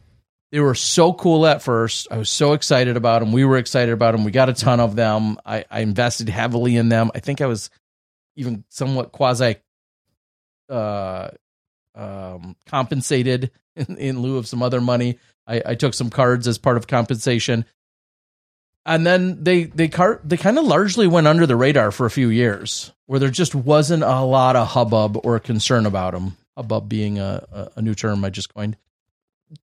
[0.52, 2.08] they were so cool at first.
[2.10, 3.32] I was so excited about them.
[3.32, 4.24] We were excited about them.
[4.24, 5.38] We got a ton of them.
[5.44, 7.10] I, I invested heavily in them.
[7.14, 7.70] I think I was
[8.36, 9.56] even somewhat quasi
[10.68, 11.28] uh,
[11.94, 15.18] um, compensated in, in lieu of some other money.
[15.46, 17.64] I, I took some cards as part of compensation
[18.86, 22.10] and then they they car- they kind of largely went under the radar for a
[22.10, 26.36] few years, where there just wasn't a lot of hubbub or concern about them.
[26.56, 28.76] Hubbub being a, a, a new term I just coined.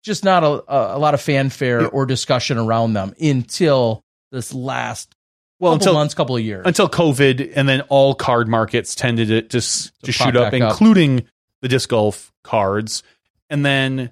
[0.02, 5.14] Just not a, a, a lot of fanfare or discussion around them until this last
[5.58, 6.62] Well, couple until months, couple of years.
[6.66, 10.62] until COVID, and then all card markets tended to just to, To shoot up, back
[10.62, 10.70] up.
[10.70, 11.26] including
[11.62, 13.02] the disc golf cards.
[13.50, 14.10] And then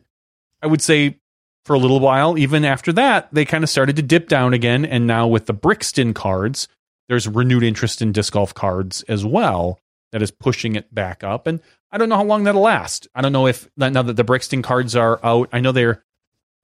[0.63, 1.19] I would say
[1.65, 4.85] for a little while, even after that, they kind of started to dip down again.
[4.85, 6.69] And now with the Brixton cards,
[7.09, 9.79] there's renewed interest in disc golf cards as well
[10.13, 11.47] that is pushing it back up.
[11.47, 11.61] And
[11.95, 13.07] I don't know how long that'll last.
[13.15, 16.03] I don't know if now that the Brixton cards are out, I know they're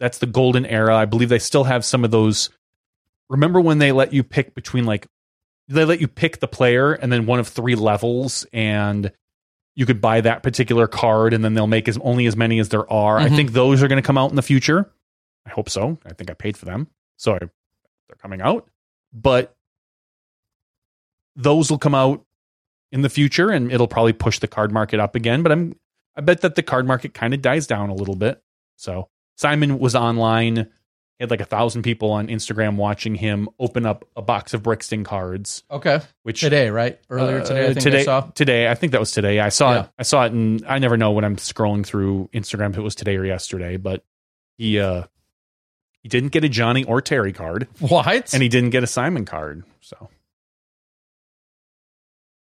[0.01, 0.97] that's the golden era.
[0.97, 2.51] I believe they still have some of those.
[3.29, 5.07] Remember when they let you pick between like
[5.69, 9.13] they let you pick the player and then one of three levels and
[9.77, 12.71] you could buy that particular card and then they'll make as only as many as
[12.71, 13.19] there are.
[13.19, 13.37] I Mhm.
[13.37, 14.91] think those are going to come out in the future.
[15.47, 15.97] I hope so.
[16.05, 16.89] I think I paid for them.
[17.19, 18.69] So I, they're coming out.
[19.13, 19.55] But
[21.37, 22.25] those will come out
[22.93, 25.77] in the future and it'll probably push the card market up again, but I'm
[26.17, 28.43] I bet that the card market kind of dies down a little bit.
[28.77, 30.67] So Simon was online, he
[31.21, 35.05] had like a thousand people on Instagram watching him open up a box of Brixton
[35.05, 36.99] cards, okay, which today, right?
[37.09, 38.21] Earlier today, I uh, think today, I saw.
[38.23, 39.39] today, I think that was today.
[39.39, 39.81] I saw Yeah.
[39.85, 39.89] it.
[39.99, 42.95] I saw it, and I never know when I'm scrolling through Instagram if it was
[42.95, 43.77] today or yesterday.
[43.77, 44.03] But
[44.59, 45.05] he, uh,
[46.03, 48.33] He didn't get a Johnny or Terry card, What?
[48.35, 49.65] and he didn't get a Simon card.
[49.81, 50.09] So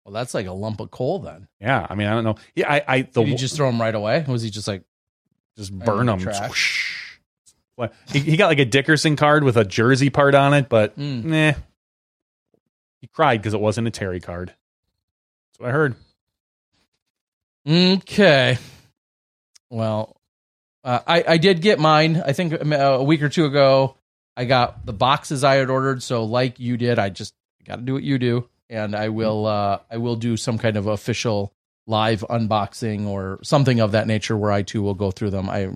[0.09, 1.47] well, that's like a lump of coal then.
[1.61, 2.35] yeah, I mean, I don't know.
[2.55, 4.25] Yeah, I, I the Did he just throw him right away?
[4.27, 4.81] Was he just like,
[5.55, 6.19] just burn them.
[7.75, 7.93] What?
[8.11, 11.23] He, he got like a Dickerson card with a jersey part on it, but Mm.
[11.25, 11.53] nah.
[13.01, 14.47] He cried because it wasn't a Terry card.
[15.51, 15.95] That's what I heard.
[17.67, 18.57] okay?
[19.69, 20.19] Well,
[20.83, 22.21] uh, I I did get mine.
[22.25, 23.95] I think um, a week or two ago.
[24.35, 26.01] I got the boxes I had ordered.
[26.01, 27.33] So like you did, I just
[27.65, 30.77] got to do what you do, and I will uh, I will do some kind
[30.77, 31.53] of official
[31.87, 35.49] live unboxing or something of that nature where I too will go through them.
[35.49, 35.69] I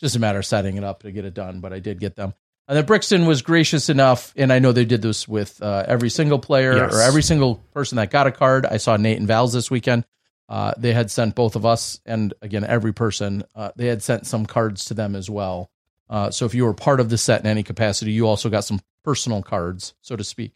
[0.00, 2.16] just a matter of setting it up to get it done, but I did get
[2.16, 2.34] them.
[2.68, 6.10] And then Brixton was gracious enough, and I know they did this with uh, every
[6.10, 6.94] single player Yes.
[6.94, 8.66] or every single person that got a card.
[8.66, 10.04] I saw Nate and Val's this weekend.
[10.48, 14.26] Uh, they had sent both of us, and again, every person, uh, they had sent
[14.26, 15.70] some cards to them as well.
[16.10, 18.64] Uh, so if you were part of the set in any capacity, you also got
[18.64, 20.52] some personal cards, so to speak.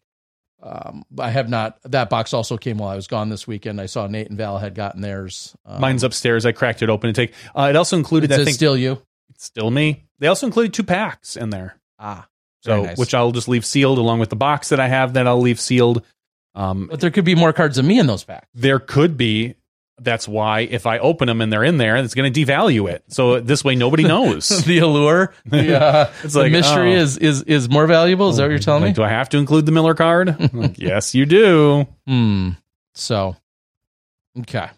[0.67, 1.79] Um, I have not.
[1.83, 3.79] That box also came while I was gone this weekend.
[3.79, 5.55] I saw Nate and Val had gotten theirs.
[5.65, 6.45] Um, Mine's upstairs.
[6.45, 7.33] I cracked it open to take.
[7.55, 9.01] Uh, it also included, it I think, still you.
[9.29, 10.03] it's still me.
[10.19, 11.77] They also included two packs in there.
[11.99, 12.27] Ah,
[12.63, 12.97] So, nice.
[12.97, 15.59] which I'll just leave sealed along with the box that I have that I'll leave
[15.59, 16.03] sealed.
[16.55, 18.47] Um, but there could be more cards than me in those packs.
[18.53, 19.55] there could be.
[19.99, 23.03] That's why if I open them and they're in there, it's going to devalue it.
[23.07, 24.47] So this way nobody knows.
[24.65, 26.99] the allure, the, uh, It's the like, mystery oh.
[26.99, 28.29] is is is more valuable.
[28.29, 28.93] Is that what you're telling Like, me?
[28.95, 30.35] do I have to include the Miller card?
[30.53, 31.87] Like, yes, you do.
[32.05, 32.49] Hmm.
[32.93, 33.35] So,
[34.39, 34.69] okay.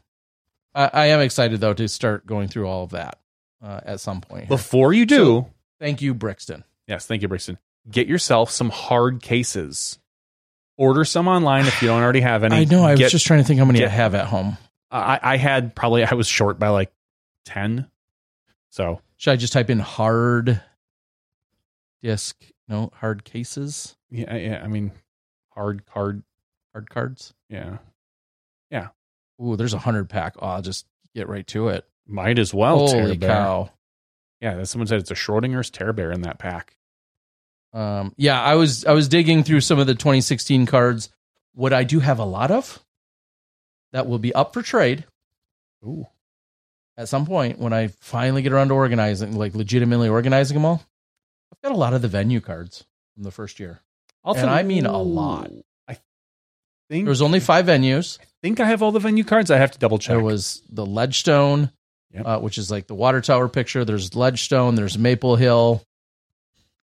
[0.73, 3.19] I, I am excited though to start going through all of that
[3.61, 4.43] uh, at some point.
[4.43, 4.47] here.
[4.49, 5.47] Before you do,
[5.79, 6.63] Thank you, Brixton.
[6.87, 7.57] yes, thank you, Brixton.
[7.89, 9.99] Get yourself some hard cases.
[10.77, 12.55] Order some online if you don't already have any.
[12.55, 12.85] I know.
[12.85, 14.57] I was just trying to think how many I have at home.
[14.91, 16.91] I, I had probably I was short by like
[17.45, 17.89] ten.
[18.69, 20.61] So Should I just type in hard
[22.01, 22.35] disk?
[22.67, 24.61] No, hard cases, yeah, yeah.
[24.63, 24.91] I mean,
[25.49, 26.21] hard card.
[26.73, 27.33] hard cards.
[27.49, 27.77] Yeah,
[28.69, 28.89] yeah.
[29.43, 30.35] Ooh, there's a hundred pack.
[30.39, 31.85] Oh, I'll just get right to it.
[32.07, 32.87] might as well.
[32.87, 33.71] Holy cow!
[34.39, 36.75] Yeah, someone said it's a Schrodinger's Tear Bear in that pack.
[37.73, 41.09] Um, yeah, I was I was digging through some of the 2016 cards.
[41.53, 42.83] What I do have a lot of
[43.91, 45.05] that will be up for trade
[45.85, 46.05] Ooh,
[46.97, 50.83] at some point when I finally get around to organizing, like legitimately organizing them all.
[51.53, 53.81] I've got a lot of the venue cards from the first year.
[54.25, 55.49] And I mean a lot.
[55.87, 55.97] I
[56.89, 58.19] think There was only five venues.
[58.21, 59.49] I think I have all the venue cards.
[59.49, 60.15] I have to double check.
[60.15, 61.71] There was the Ledgestone,
[62.11, 62.25] Yep.
[62.25, 63.85] uh, which is like the water tower picture.
[63.85, 64.75] There's Ledgestone.
[64.75, 65.81] There's Maple Hill.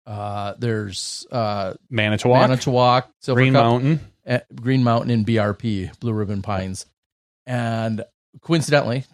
[0.05, 3.99] Uh, there's uh, Manitowoc, Manitowoc, Silver Green Cup, Mountain.
[4.25, 6.85] eh, Green Mountain, and BRP, Blue Ribbon Pines.
[7.45, 8.03] And
[8.41, 9.05] coincidentally,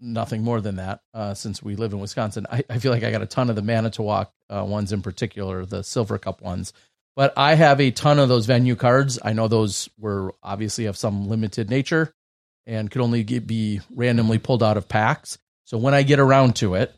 [0.00, 1.00] nothing more than that.
[1.14, 3.56] Uh, since we live in Wisconsin, I, I feel like I got a ton of
[3.56, 6.72] the Manitowoc uh, ones in particular, the Silver Cup ones.
[7.16, 9.18] But I have a ton of those venue cards.
[9.22, 12.14] I know those were obviously of some limited nature
[12.64, 15.38] and could only get, be randomly pulled out of packs.
[15.64, 16.94] So when I get around to it,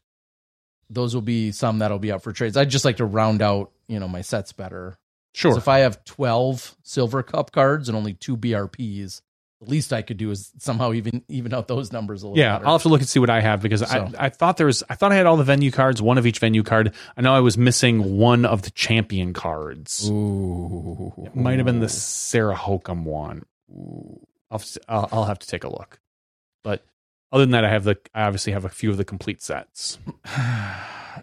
[0.91, 2.57] those will be some that'll be up for trades.
[2.57, 4.99] I'd just like to round out, you know, my sets better.
[5.33, 5.57] Sure.
[5.57, 9.23] If I have 12 silver cup cards and only two BRPs,
[9.61, 12.55] the least I could do is somehow even even out those numbers a little Yeah,
[12.55, 12.67] better.
[12.67, 14.11] I'll have to look and see what I have because So.
[14.19, 16.27] I, I thought there was I thought I had all the venue cards, one of
[16.27, 16.95] each venue card.
[17.17, 20.09] I know I was missing one of the champion cards.
[20.09, 21.13] Ooh.
[21.27, 23.45] It might have been the Sarah Hokom one.
[24.51, 26.01] I'll, I'll, I'll have to take a look.
[26.65, 26.85] But
[27.31, 29.99] other than that, I have the I obviously have a few of the complete sets.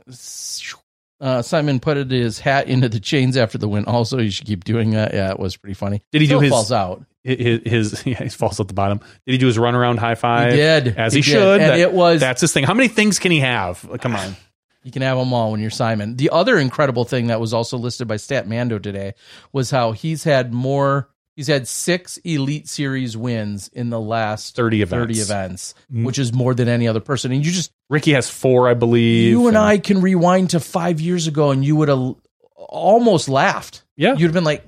[1.20, 3.86] Uh, Simon put his hat into the chains after the win.
[3.86, 5.14] Also, you should keep doing that.
[5.14, 6.04] Yeah, it was pretty funny.
[6.12, 7.04] Did he do Still his falls out?
[7.24, 9.00] his, his yeah, he falls at the bottom?
[9.26, 10.52] Did he do his runaround high five?
[10.52, 11.26] He did, as he, did.
[11.26, 11.62] should.
[11.62, 12.20] and That- it was.
[12.22, 12.64] That's his thing.
[12.66, 13.88] How many things can he have?
[14.00, 14.36] Come on.
[14.84, 16.16] You can have them all when you're Simon.
[16.16, 19.16] The other incredible thing that was also listed by Statmando today
[19.52, 21.10] was how he's had more.
[21.36, 25.02] He's had six Elite Series wins in the last 30 events.
[25.02, 26.06] 30 events, Mm.
[26.06, 27.32] which is more than any other person.
[27.32, 29.30] And you just Ricky has four, I believe.
[29.32, 32.16] you and I can rewind to five years ago, and you would have
[32.56, 33.84] almost laughed.
[33.96, 34.12] Yeah.
[34.14, 34.64] You'd have been like,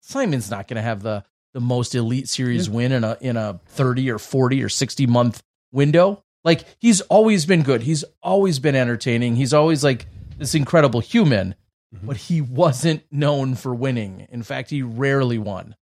[0.00, 3.60] Simon's not going to have the the most Elite Series win in a in a
[3.66, 5.40] 30 or 40 or 60 month
[5.72, 6.22] window.
[6.42, 7.80] Like he's always been good.
[7.82, 9.36] He's always been entertaining.
[9.36, 10.06] He's always like
[10.36, 11.54] this incredible human,
[11.94, 12.06] Mhm.
[12.06, 14.26] but he wasn't known for winning.
[14.30, 15.76] In fact, he rarely won.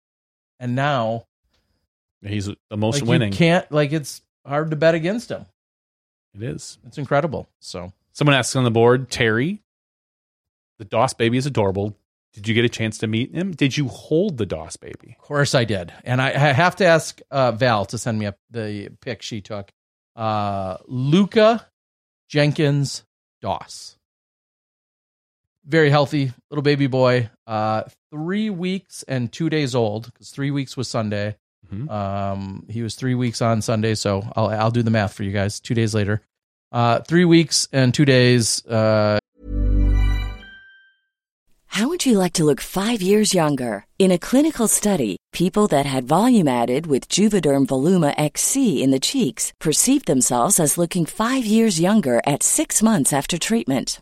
[0.59, 1.25] And now,
[2.25, 3.31] He's the most like winning.
[3.31, 5.45] you can't like it's hard to bet against him.
[6.35, 6.77] It is.
[6.85, 7.47] It's incredible.
[7.59, 9.61] So Someone asks on the board, Terry,
[10.77, 11.95] the Doss baby is adorable.
[12.33, 13.51] Did you get a chance to meet him?
[13.53, 15.15] Did you hold the Doss baby?
[15.19, 15.91] Of course I did.
[16.03, 19.41] And I, I have to ask uh, Val to send me up the pic she
[19.41, 19.71] took.
[20.15, 21.65] Uh, Luca
[22.27, 23.03] Jenkins
[23.41, 23.97] Doss.
[25.65, 27.29] very healthy little baby boy.
[27.47, 31.35] Uh, three weeks and two days old because three weeks was Sunday.
[31.73, 31.89] Mhm.
[31.89, 35.31] Um, he was three weeks on Sunday, so I'll I'll do the math for you
[35.31, 35.59] guys.
[35.59, 36.21] Two days later,
[36.71, 38.65] uh, three weeks and two days.
[38.65, 39.19] Uh,
[41.73, 43.85] How would you like to look five years younger?
[43.99, 48.99] In a clinical study, people that had volume added with Juvederm Voluma XC in the
[48.99, 54.01] cheeks perceived themselves as looking five years younger at six months after treatment.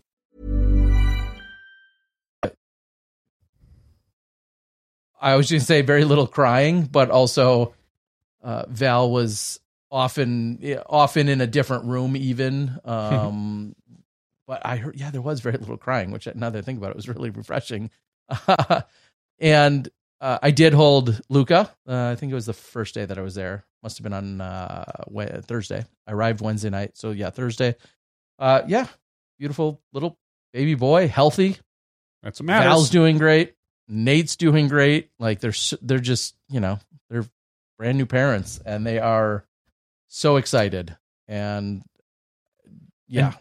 [5.21, 7.75] I was going to say very little crying, but also
[8.43, 9.59] uh, Val was
[9.91, 12.77] often often in a different room even.
[12.83, 13.75] Um,
[14.47, 16.89] but I heard yeah, there was very little crying, which now that I think about
[16.89, 17.91] it was really refreshing.
[19.39, 21.71] and uh, I did hold Luca.
[21.87, 23.65] Uh, I think it was the first day that I was there.
[23.83, 24.85] Must have been on uh,
[25.43, 25.85] Thursday.
[26.07, 27.75] I arrived Wednesday night, so yeah, Thursday.
[28.39, 28.87] Uh, yeah,
[29.39, 30.17] beautiful little
[30.53, 31.57] baby boy, healthy.
[32.23, 32.71] That's what matters.
[32.71, 33.53] Val's doing great.
[33.91, 35.09] Nate's doing great.
[35.19, 37.25] Like they're they're just you know they're
[37.77, 39.45] brand new parents and they are
[40.07, 40.95] so excited.
[41.27, 41.83] And
[43.07, 43.33] yeah.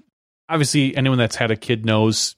[0.48, 2.34] Obviously anyone that's had a kid knows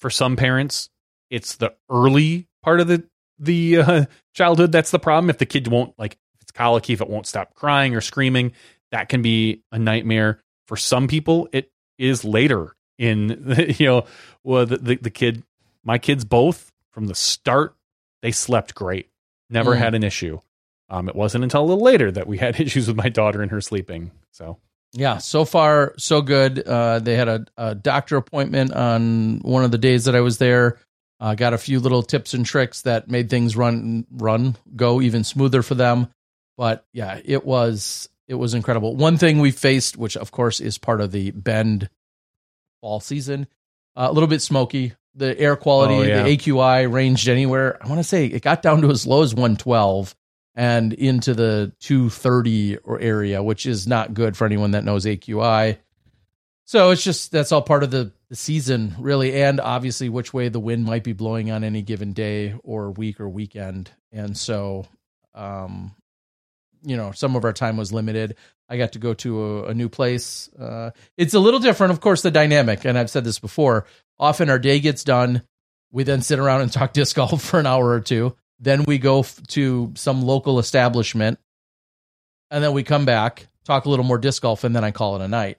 [0.00, 0.90] for some parents
[1.30, 3.04] it's the early part of the
[3.38, 5.30] the uh, childhood that's the problem.
[5.30, 8.52] If the kid won't like if it's colicky if it won't stop crying or screaming
[8.90, 10.40] that can be a nightmare.
[10.66, 14.04] For some people it is later in you know
[14.42, 15.44] well the, the, the kid
[15.84, 17.76] my kids both from the start
[18.22, 19.08] they slept great.
[19.48, 19.78] Never Mm.
[19.78, 20.40] had an issue.
[20.90, 23.52] Um, it wasn't until a little later that we had issues with my daughter and
[23.52, 24.58] her sleeping so.
[24.94, 26.66] Yeah so far so good.
[26.66, 30.38] Uh they had a, a doctor appointment on one of the days that i was
[30.38, 30.78] there.
[31.20, 35.22] Uh, got a few little tips and tricks that made things run run go even
[35.22, 36.08] smoother for them.
[36.56, 38.96] But yeah it was it was incredible.
[38.96, 41.88] One thing we faced which of course is part of the bend
[42.80, 43.46] fall season
[43.94, 46.22] uh, a little bit smoky the air quality Oh, yeah.
[46.22, 47.78] the aqi ranged anywhere.
[47.84, 50.14] I want to say it got down to as low as 112
[50.54, 55.76] and into the 230 or area which is not good for anyone that knows aqi
[56.64, 60.48] so it's just that's all part of the, the season really and obviously which way
[60.48, 63.90] the wind might be blowing on any given day or week or weekend.
[64.12, 64.86] And so
[65.34, 65.94] um
[66.82, 68.36] you know some of our time was limited.
[68.68, 70.50] I got to go to a, a new place.
[70.58, 73.86] Uh it's a little different of course the dynamic and i've said this before
[74.18, 75.42] often our day gets done
[75.90, 78.98] we then sit around and talk disc golf for an hour or two then we
[78.98, 81.38] go f- to some local establishment
[82.50, 85.16] and then we come back talk a little more disc golf and then i call
[85.16, 85.58] it a night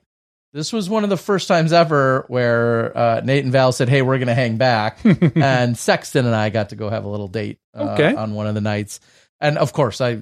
[0.51, 4.01] this was one of the first times ever where uh, Nate and Val said, "Hey,
[4.01, 4.97] we're going to hang back,"
[5.35, 8.15] and Sexton and I got to go have a little date uh, Okay.
[8.15, 8.99] on one of the nights.
[9.39, 10.21] And of course, I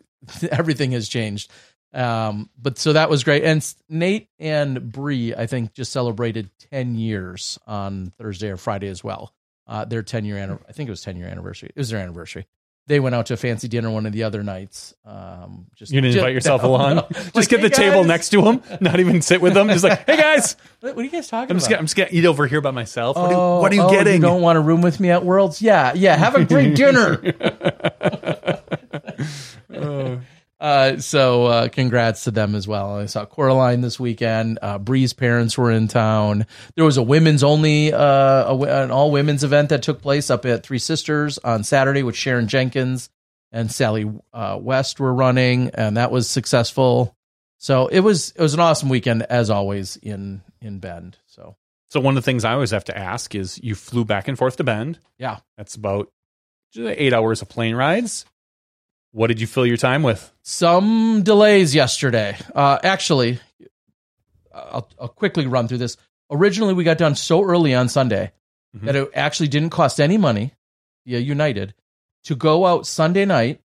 [0.52, 1.52] everything has changed.
[1.95, 3.43] Um, but so that was great.
[3.43, 9.03] And Nate and Bree, I think, just celebrated ten years on Thursday or Friday as
[9.03, 9.34] well.
[9.65, 10.65] Uh, their ten year anniversary.
[10.69, 11.69] I think it was ten year anniversary.
[11.73, 12.45] It was their anniversary.
[12.88, 14.93] They went out to a fancy dinner one of the other nights.
[15.05, 16.95] Um, just You didn't ju- invite yourself no, along.
[16.97, 17.08] no.
[17.12, 18.62] Just Like, get the "Hey, table next to them.
[18.79, 19.69] Not even sit with them.
[19.69, 21.71] Just like, hey guys, What, what are you guys talking I'm just, about?
[21.77, 23.15] gonna, I'm just gonna eat over here by myself.
[23.17, 24.15] What, are, Oh, what are you oh, getting?
[24.15, 25.63] You don't want to room with me at Worlds?
[25.63, 26.15] Yeah, yeah.
[26.15, 27.15] Have a great dinner.
[30.65, 32.97] uh, so uh, congrats to them as well.
[32.97, 34.58] I saw Coraline this weekend.
[34.62, 36.48] Uh, Bree's parents were in town.
[36.75, 40.46] There was a women's only, uh, a, an all women's event that took place up
[40.46, 43.10] at Three Sisters on Saturday with Sharon Jenkins
[43.52, 47.15] and Sally uh, West were running, and that was successful.
[47.58, 51.17] So it was it was an awesome weekend as always in in Bend.
[51.27, 51.56] So
[51.87, 54.37] so one of the things I always have to ask is, you flew back and
[54.37, 55.00] forth to Bend.
[55.17, 55.37] yeah.
[55.58, 56.10] That's about
[56.75, 58.25] eight hours of plane rides.
[59.16, 60.30] What did you fill your time with?
[60.44, 62.38] some delays yesterday.
[62.54, 63.40] Uh, actually,
[64.54, 65.96] I'll, I'll quickly run through this.
[66.30, 68.32] Originally, we got done so early on Sunday
[68.76, 68.82] Mhm.
[68.86, 70.52] that it actually didn't cost any money
[71.06, 71.74] via United
[72.26, 73.62] to go out Sunday night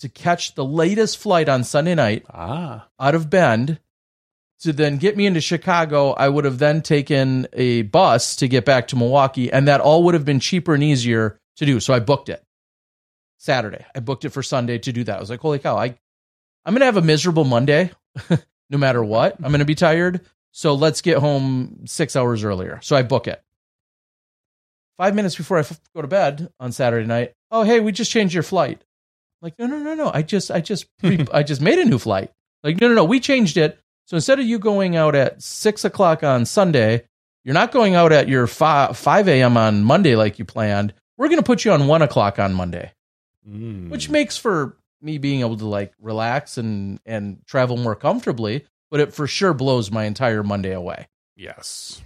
[0.00, 3.78] to catch the latest flight on Sunday night Ah, out of Bend
[4.62, 8.64] to then get me into Chicago, I would have then taken a bus to get
[8.64, 11.78] back to Milwaukee, and that all would have been cheaper and easier to do.
[11.80, 12.42] So I booked it
[13.40, 13.84] Saturday.
[13.94, 15.16] I booked it for Sunday to do that.
[15.16, 15.86] I was like, holy cow, I,
[16.64, 17.90] I'm going to have a miserable Monday
[18.70, 19.36] no matter what.
[19.42, 20.20] I'm going to be tired.
[20.52, 22.80] So let's get home six hours earlier.
[22.82, 23.42] So I book it.
[24.98, 28.10] Five minutes before I f- go to bed on Saturday night, oh hey, we just
[28.10, 28.84] changed your flight.
[29.40, 31.98] Like no no no no, I just I just pre- I just made a new
[31.98, 32.30] flight.
[32.62, 33.78] Like no no no, we changed it.
[34.06, 37.06] So instead of you going out at six o'clock on Sunday,
[37.44, 39.56] you're not going out at your five five a.m.
[39.56, 40.92] on Monday like you planned.
[41.16, 42.92] We're going to put you on one o'clock on Monday,
[43.50, 43.88] Mm.
[43.88, 48.66] which makes for me being able to like relax and and travel more comfortably.
[48.90, 51.06] But it for sure blows my entire Monday away
[51.40, 52.02] yes.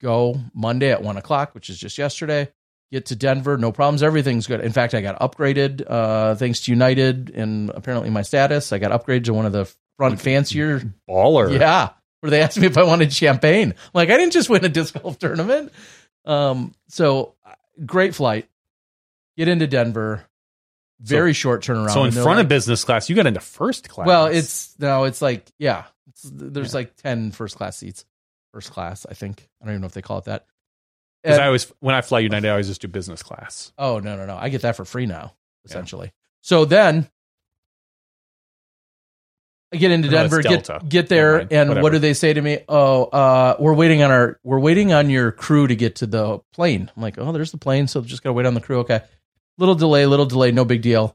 [0.00, 2.48] go Monday at one o'clock, which is just yesterday.
[2.90, 4.02] Get to Denver, no problems.
[4.02, 4.60] Everything's good.
[4.60, 8.72] In fact, I got upgraded uh, thanks to United and apparently my status.
[8.72, 10.80] I got upgraded to one of the front fancier.
[11.06, 11.58] Baller.
[11.58, 13.74] Yeah, where they asked me if I wanted champagne.
[13.92, 15.72] Like I didn't just win a disc golf tournament.
[16.24, 17.34] Um, so
[17.84, 18.48] great flight.
[19.36, 20.24] Get into Denver.
[21.00, 21.92] Very short turnaround.
[21.92, 24.06] So in front like- of business class, you got into first class.
[24.06, 28.04] well, it's no, it's like yeah, it's, there's like 10 first class seats.
[28.52, 29.48] First class, I think.
[29.60, 30.46] I don't even know if they call it that.
[31.22, 33.72] because I always when I fly United, I always just do business class.
[33.78, 34.36] Oh no no no!
[34.36, 35.34] I get that for free now,
[35.64, 35.70] Yeah.
[35.70, 36.12] essentially.
[36.40, 37.08] So then
[39.72, 41.82] I get into Denver, get get there, Never and Whatever.
[41.82, 42.60] what do they say to me?
[42.68, 46.38] Oh, uh, we're waiting on our we're waiting on your crew to get to the
[46.54, 46.90] plane.
[46.96, 48.78] I'm like, oh, there's the plane, so just gotta wait on the crew.
[48.78, 49.02] Okay,
[49.58, 51.14] little delay, little delay, no big deal.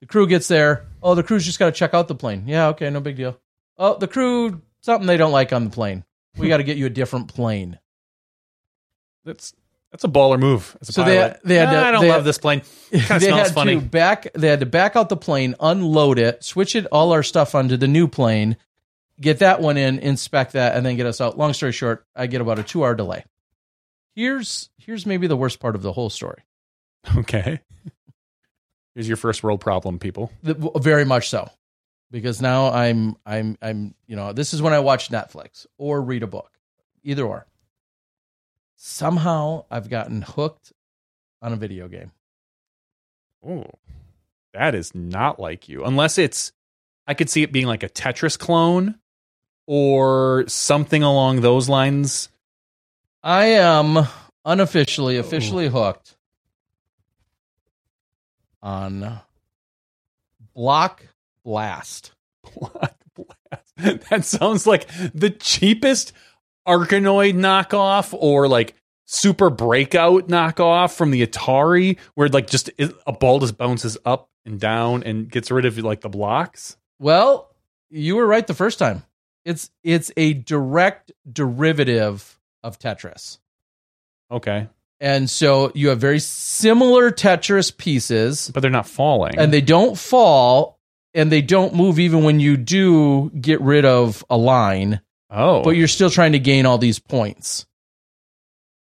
[0.00, 0.86] The crew gets there.
[1.02, 2.44] Oh, the crew's just got to check out the plane.
[2.48, 3.38] Yeah, okay, no big deal.
[3.78, 6.04] Oh, the crew something they don't like on the plane.
[6.36, 7.78] We got to get you a different plane.
[9.24, 9.54] That's
[9.90, 10.76] that's a baller move.
[10.80, 11.40] As a So they- pilot.
[11.44, 12.62] they had Nah, to- I don't they- love this plane.
[12.92, 13.74] Kind of smells funny.
[13.76, 17.22] to back they had to back out the plane unload it switch it all our
[17.22, 18.56] stuff onto the new plane
[19.20, 22.26] get that one in inspect that and then get us out long story short i
[22.26, 23.24] get about a two hour delay
[24.14, 26.42] here's here's maybe the worst part of the whole story
[27.18, 27.60] Okay.
[28.94, 30.30] Here's your first world problem, people.
[30.42, 31.50] The- very much so
[32.10, 36.22] because now i'm i'm i'm you know this is when i watch netflix or read
[36.22, 36.50] a book
[37.02, 37.46] either or
[38.76, 40.72] somehow i've gotten hooked
[41.42, 42.12] on a video game
[43.46, 43.66] Oh,
[44.54, 45.84] that is not like you.
[45.84, 46.52] Unless it's,
[47.06, 48.98] I could see it being like a Tetris clone
[49.66, 52.30] or something along those lines.
[53.22, 54.06] I am
[54.44, 56.13] unofficially, officially hooked
[58.64, 59.20] on
[60.54, 61.06] Block
[61.44, 62.12] Blast.
[62.42, 63.30] Black Blast.
[64.10, 66.12] That sounds like the cheapest
[66.66, 73.40] Arkanoid knockoff or like super breakout knockoff from the Atari, where like just a ball
[73.40, 76.76] just bounces up and down and gets rid of like the blocks.
[76.98, 77.54] Well,
[77.90, 79.04] you were right the first time.
[79.44, 83.38] It's it's a direct derivative of Tetris.
[84.30, 84.68] Okay,
[85.00, 89.38] And so you have very similar Tetris pieces but they're not falling.
[89.38, 90.78] and they don't fall
[91.14, 95.00] and they don't move even when you do get rid of a line.
[95.30, 97.66] oh, but you're still trying to gain all these points.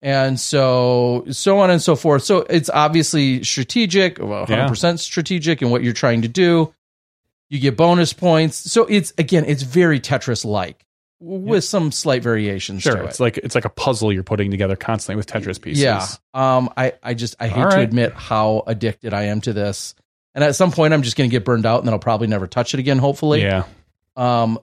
[0.03, 2.23] And so, so on and so forth.
[2.25, 6.75] So it's obviously strategic, well, 100% strategic in what you're trying to do.
[7.49, 8.71] You get bonus points.
[8.71, 10.84] So it's, again, it's very Tetris like
[11.25, 12.99] with some slight variations sure.
[13.05, 13.23] It's it.
[13.23, 15.83] like it's like a puzzle you're putting together constantly with Tetris pieces.
[15.83, 16.07] Yeah.
[16.35, 19.95] Um, I, I just, I hate All to admit how addicted I am to this.
[20.35, 22.27] And at some point, I'm just going to get burned out and then I'll probably
[22.27, 23.43] never touch it again, hopefully.
[23.43, 23.65] yeah.
[24.17, 24.59] Um,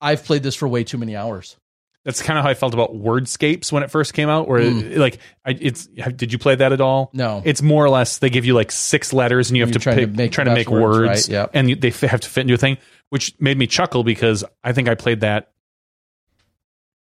[0.00, 1.56] I've played this for way too many hours.
[2.04, 4.48] That's kind of how I felt about Wordscapes when it first came out.
[4.48, 4.96] Where Mm.
[4.96, 7.10] like, I, it's did you play that at all?
[7.12, 7.40] No.
[7.44, 9.98] It's more or less they give you like six letters and you have to trying
[9.98, 11.28] to make trying to make words, words, right?
[11.28, 11.50] Yep.
[11.54, 12.78] and you, they f- have to fit into a thing,
[13.12, 15.52] which made me chuckle because I think I played that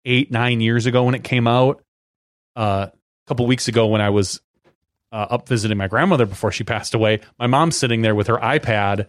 [0.06, 1.84] eight nine years ago when it came out.
[2.56, 2.92] Uh, a
[3.28, 4.40] couple weeks ago when I was
[5.12, 8.38] uh, up visiting my grandmother before she passed away, my mom's sitting there with her
[8.38, 9.08] iPad,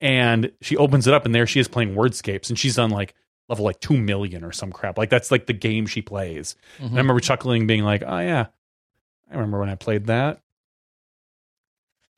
[0.00, 3.14] and she opens it up, and there she is playing Wordscapes, and she's on like
[3.48, 4.98] level like two million or some crap.
[4.98, 6.56] Like that's like the game she plays.
[6.80, 6.86] Mhm.
[6.86, 8.46] And I remember chuckling, being like, "Oh yeah,
[9.30, 10.40] I remember when I played that."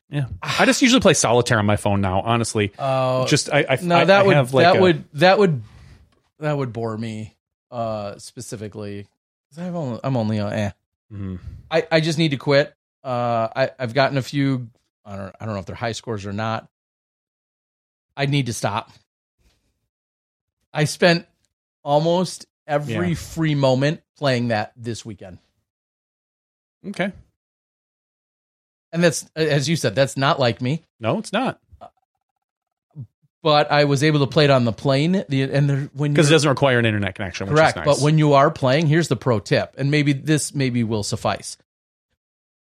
[0.09, 2.21] Yeah, I just usually play solitaire on my phone now.
[2.21, 5.03] Honestly, Oh, just I, I no, I- that I would have like that a- would
[5.13, 5.61] that would
[6.39, 7.35] that would bore me
[7.71, 9.07] uh specifically
[9.57, 10.71] I've only, I'm only uh, eh.
[11.11, 11.39] Mhm.
[11.71, 12.73] I I just need to quit.
[13.03, 14.69] Uh, I I've gotten a few.
[15.05, 16.69] I don't I don't know if they're high scores or not.
[18.15, 18.91] I need to stop.
[20.73, 21.25] I spent
[21.83, 23.15] almost every Yeah.
[23.15, 25.39] free moment playing that this weekend,
[26.89, 27.11] okay.
[28.97, 30.83] And that's as you said, that's not like me.
[30.99, 31.59] No, it's not.
[33.43, 35.23] but I was able to play it on the plane.
[35.29, 37.47] The and there, when because it doesn't require an internet connection.
[37.47, 37.97] Which correct, is nice.
[37.97, 41.57] but when you are playing, here's the pro tip, and maybe this maybe will suffice.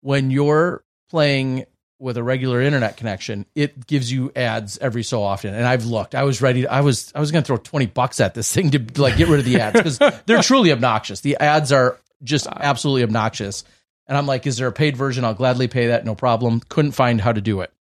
[0.02, 1.66] When you're playing
[1.98, 5.54] with a regular internet connection, it gives you ads every so often.
[5.54, 6.14] And I've looked.
[6.14, 6.68] I was ready.
[6.68, 9.30] I was I was going to throw twenty bucks at this thing to like get
[9.30, 11.22] rid of the ads because they're truly obnoxious.
[11.22, 13.64] The ads are just uh, absolutely obnoxious.
[14.08, 15.24] And I'm like, is there a paid version?
[15.26, 16.62] I'll gladly pay that, no problem.
[16.70, 17.72] Couldn't find how to do it.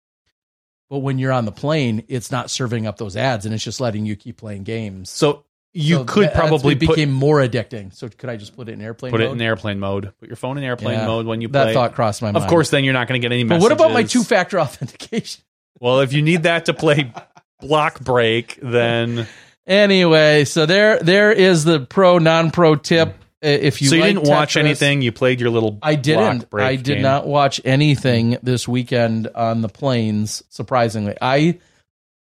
[0.90, 3.80] But when you're on the plane, it's not serving up those ads, and it's just
[3.80, 5.10] letting you keep playing games.
[5.10, 5.44] so
[5.76, 7.92] you So could probably it put, became more addicting.
[7.92, 9.10] So could I just put it in airplane?
[9.10, 9.36] put it mode?
[9.36, 10.12] in airplane mode.
[10.20, 11.06] Put your phone in airplane Yeah.
[11.06, 12.44] mode when you That thought crossed my mind.
[12.44, 15.42] of course, then you're not going to get any But what about my two-factor authentication?
[15.80, 17.12] Well, if you need that to play
[17.60, 19.26] block break, then
[19.66, 23.16] Anyway, so there there is the pro non-pro tip.
[23.44, 25.02] Uh, If you so you like didn't watch anything.
[25.02, 25.78] You played your little.
[25.82, 26.48] I didn't.
[26.48, 27.02] break I did game.
[27.02, 30.42] not watch anything this weekend on the planes.
[30.48, 31.58] Surprisingly, I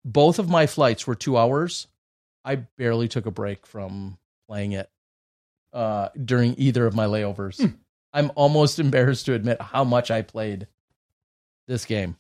[0.05, 1.87] both of my flights were two hours.
[2.45, 4.89] I barely took a break from playing it
[5.73, 7.61] uh, during either of my layovers.
[7.61, 7.75] Hmm.
[8.13, 10.67] I'm almost embarrassed to admit how much I played
[11.69, 12.17] this game.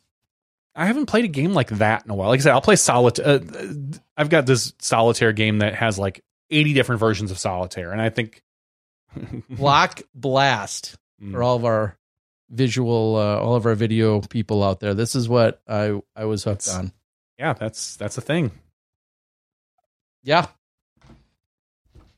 [0.74, 2.28] I haven't played a game like that in a while.
[2.28, 3.26] Like I said, I'll play solitaire.
[3.26, 3.68] Uh,
[4.16, 8.10] I've got this solitaire game that has like 80 different versions of solitaire, and I
[8.10, 8.42] think
[9.50, 11.32] Block Blast Mm.
[11.32, 11.96] for all of our
[12.50, 14.92] visual, uh, all of our video people out there.
[14.92, 16.92] This is what I I was hooked That's- on.
[17.38, 18.50] yeah, that's that's a thing.
[20.22, 20.46] Yeah.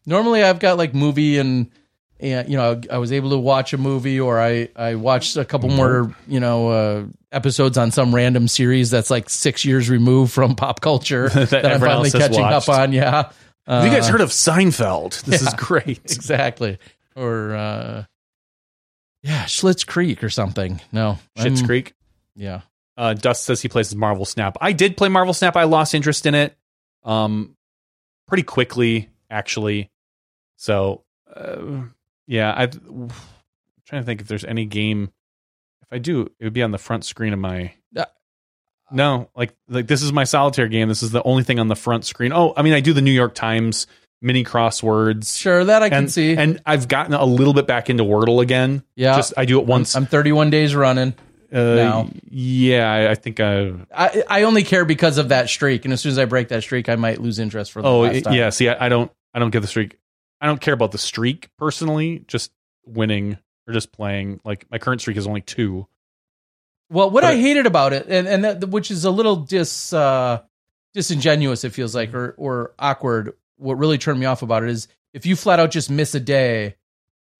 [0.06, 1.70] Normally, I've got like movie and
[2.18, 5.44] and you know I was able to watch a movie or I I watched a
[5.44, 10.32] couple more you know uh, episodes on some random series that's like six years removed
[10.32, 12.68] from pop culture That that, I'm finally catching watched.
[12.68, 12.92] up on.
[12.92, 13.30] Yeah.
[13.68, 15.22] Have you guys Uh, heard of Seinfeld?
[15.22, 16.00] This is great.
[16.04, 16.78] exactly
[17.14, 18.04] or uh,
[19.22, 20.80] yeah Schitt's Creek or something.
[20.92, 21.94] No, I'm- Creek.
[22.34, 22.60] Yeah.
[22.96, 24.56] Uh, Dust says he plays Marvel Snap.
[24.60, 25.56] I did play Marvel Snap.
[25.56, 26.56] I lost interest in it,
[27.04, 27.56] um,
[28.26, 29.90] pretty quickly actually.
[30.56, 31.82] So, uh,
[32.26, 33.10] yeah, I am
[33.86, 35.10] trying to think if there's any game.
[35.82, 37.72] If I do, it would be on the front screen of my.
[38.90, 40.88] No, like like this is my solitaire game.
[40.88, 42.32] This is the only thing on the front screen.
[42.32, 43.86] Oh, I mean, I do the New York Times
[44.22, 45.38] mini crosswords.
[45.38, 46.36] Sure, that I can and, see.
[46.36, 48.82] and I've gotten a little bit back into Wordle again.
[48.96, 49.16] yeah.
[49.16, 49.94] Just I do it once.
[49.94, 51.14] I'm 31 days running.
[51.52, 52.10] uh, now.
[52.30, 53.72] Yeah, I, I think I.
[53.94, 56.62] I, I only care because of that streak, and as soon as I break that
[56.62, 58.34] streak, I might lose interest for the Oh last time.
[58.34, 59.98] yeah, see, I, I don't, I don't get the streak.
[60.40, 62.24] I don't care about the streak personally.
[62.26, 62.52] Just
[62.86, 64.40] winning or just playing.
[64.44, 65.86] Like my current streak is only two.
[66.90, 69.92] Well, what But I hated about it, and and that, which is a little dis
[69.92, 70.42] uh,
[70.94, 73.34] disingenuous, it feels like, or or awkward.
[73.56, 76.20] What really turned me off about it is if you flat out just miss a
[76.20, 76.76] day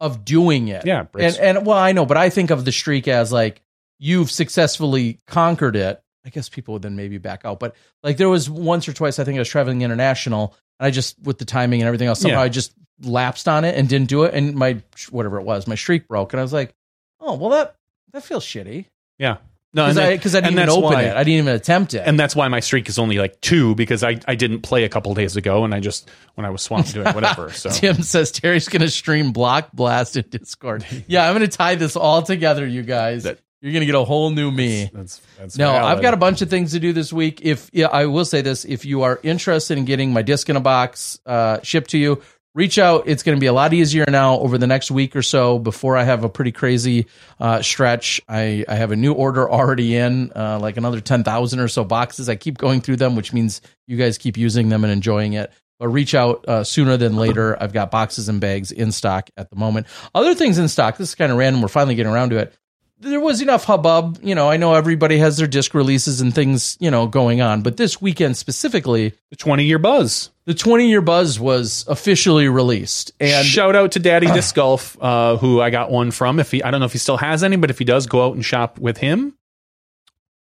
[0.00, 0.84] of doing it.
[0.86, 3.62] Yeah, and and well, I know, but I think of the streak as like
[3.98, 6.02] you've successfully conquered it.
[6.26, 9.18] I guess people would then maybe back out, but like there was once or twice
[9.18, 12.20] I think I was traveling international, and I just with the timing and everything else
[12.20, 12.44] somehow Yeah.
[12.44, 15.74] I just lapsed on it and didn't do it, and my whatever it was, my
[15.74, 16.74] streak broke, and I was like,
[17.20, 17.76] oh well that
[18.12, 18.86] that feels shitty
[19.18, 19.38] yeah,
[19.74, 22.18] no, because I I didn't even open why- it, I didn't even attempt it, and
[22.18, 25.12] that's why my streak is only like two because I, I didn't play a couple
[25.14, 27.50] days ago and I just when I was swamped doing whatever.
[27.52, 30.86] So Tim says Terry's going to stream Block Blast in Discord.
[31.06, 33.24] Yeah, I'm going to tie this all together, you guys.
[33.24, 34.88] That- You're going to get a whole new me.
[34.94, 35.82] that's that's No, valid.
[35.96, 37.40] I've got a bunch of things to do this week.
[37.42, 40.54] If yeah, I will say this: if you are interested in getting my disc in
[40.56, 42.22] a box uh, shipped to you,
[42.58, 43.04] reach out.
[43.06, 45.60] It's going to be a lot easier now over the next week or so.
[45.60, 47.06] Before I have a pretty crazy
[47.38, 51.60] uh, stretch, I, I have a new order already in, uh, like another ten thousand
[51.60, 52.28] or so boxes.
[52.28, 55.52] I keep going through them, which means you guys keep using them and enjoying it.
[55.78, 57.56] But reach out uh, sooner than later.
[57.62, 59.86] I've got boxes and bags in stock at the moment.
[60.12, 60.96] Other things in stock.
[60.96, 61.62] This is kind of random.
[61.62, 62.52] We're finally getting around to it
[63.00, 64.18] there was enough hubbub.
[64.22, 67.62] You know, I know everybody has their disc releases and things, you know, going on,
[67.62, 70.30] but this weekend specifically, the twenty year buzz.
[70.46, 73.12] the 20 year buzz was officially released.
[73.20, 76.40] And Shout out to Daddy Disc Golf, uh, who I got one from.
[76.40, 78.26] If he, I don't know if he still has any, but if he does, go
[78.26, 79.34] out and shop with him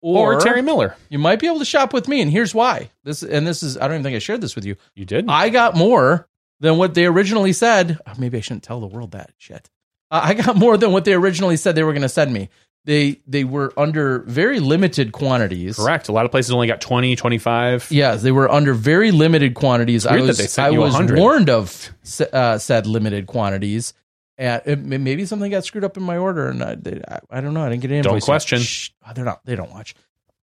[0.02, 0.96] or, Terry Miller.
[1.10, 2.22] you might be able to shop with me.
[2.22, 4.64] And here's why this, and this is, I don't even think I shared this with
[4.64, 4.76] you.
[4.94, 5.26] You did.
[5.28, 6.26] I got more
[6.60, 7.98] than what they originally said.
[8.06, 9.68] Oh, maybe I shouldn't tell the world that shit.
[10.10, 12.48] Uh, I got more than what they originally said they were going to send me.
[12.84, 15.76] They, they were under very limited quantities.
[15.76, 16.08] Correct.
[16.08, 17.88] A lot of places only got 20, 25.
[17.90, 20.06] Yes, they were under very limited quantities.
[20.06, 21.18] I was I was 100.
[21.18, 21.90] warned of
[22.32, 23.92] uh, said limited quantities.
[24.38, 27.40] And it, maybe something got screwed up in my order, and I, they, I, I
[27.42, 27.62] don't know.
[27.62, 28.00] I didn't get any.
[28.00, 28.62] Don't question.
[29.06, 29.44] Oh, they're not.
[29.44, 29.94] They don't watch.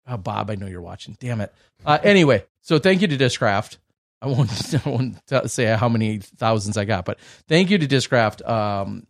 [0.07, 1.17] Oh, Bob, I know you're watching.
[1.19, 1.53] Damn it.
[1.85, 3.79] Uh, anyway, so thank you to Discraft.
[4.21, 8.47] I won't, I won't say how many thousands I got, but thank you to Discraft.
[8.47, 9.07] Um,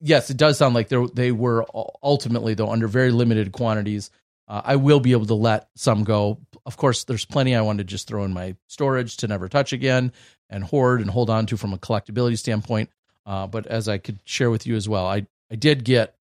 [0.00, 1.64] yes, it does sound like they they were
[2.02, 4.10] ultimately though under very limited quantities.
[4.48, 6.38] Uh, I will be able to let some go.
[6.66, 9.72] Of course, there's plenty I want to just throw in my storage to never touch
[9.72, 10.12] again
[10.48, 12.90] and hoard and hold on to from a collectability standpoint.
[13.24, 16.16] Uh, but as I could share with you as well, I, I did get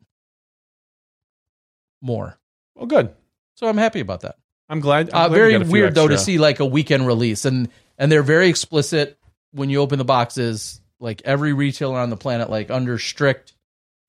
[2.01, 2.37] more.
[2.75, 3.13] Well, good.
[3.55, 4.35] So I'm happy about that.
[4.69, 5.09] I'm glad.
[5.09, 7.45] I'm Uh, glad very got a few weird though to see like a weekend release,
[7.45, 9.17] and and they're very explicit
[9.51, 10.79] when you open the boxes.
[10.99, 13.53] Like every retailer on the planet, like under strict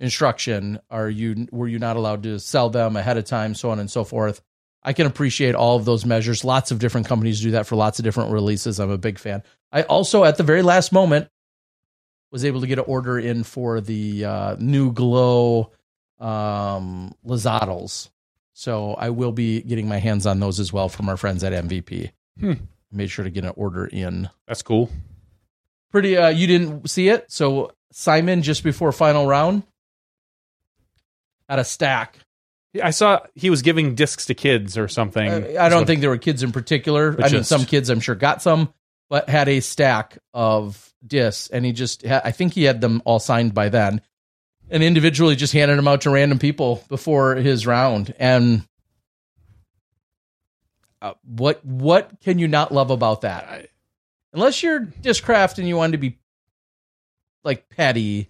[0.00, 3.78] instruction, are you were you not allowed to sell them ahead of time, so on
[3.78, 4.40] and so forth.
[4.82, 6.42] I can appreciate all of those measures.
[6.42, 8.80] Lots of different companies do that for lots of different releases.
[8.80, 9.42] I'm a big fan.
[9.70, 11.28] I also, at the very last moment,
[12.32, 15.72] was able to get an order in for the uh, new glow
[16.18, 17.14] um.
[18.52, 21.52] So I will be getting my hands on those as well from our friends at
[21.52, 22.10] MVP.
[22.38, 22.52] Hmm.
[22.92, 24.28] Made sure to get an order in.
[24.46, 24.90] That's cool.
[25.90, 26.16] Pretty.
[26.16, 29.62] Uh, you didn't see it, so Simon just before final round
[31.50, 32.16] had a stack.
[32.82, 35.28] I saw he was giving discs to kids or something.
[35.28, 37.16] I, I don't think there were kids in particular.
[37.20, 38.72] I mean, some kids I'm sure got some,
[39.08, 42.06] but had a stack of discs, and he just.
[42.06, 44.00] Ha- I think he had them all signed by then,
[44.70, 48.14] and individually just handed them out to random people before his round.
[48.20, 48.64] And
[51.02, 53.68] uh, what what can you not love about that?
[54.32, 56.20] Unless you're Discraft and you want to be
[57.42, 58.28] like petty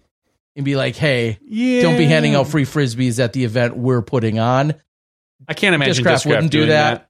[0.55, 1.81] and be like, hey, Yeah.
[1.81, 4.73] don't be handing out free frisbees at the event we're putting on.
[5.47, 7.09] I can't imagine Discraft Discraft, wouldn't do doing that.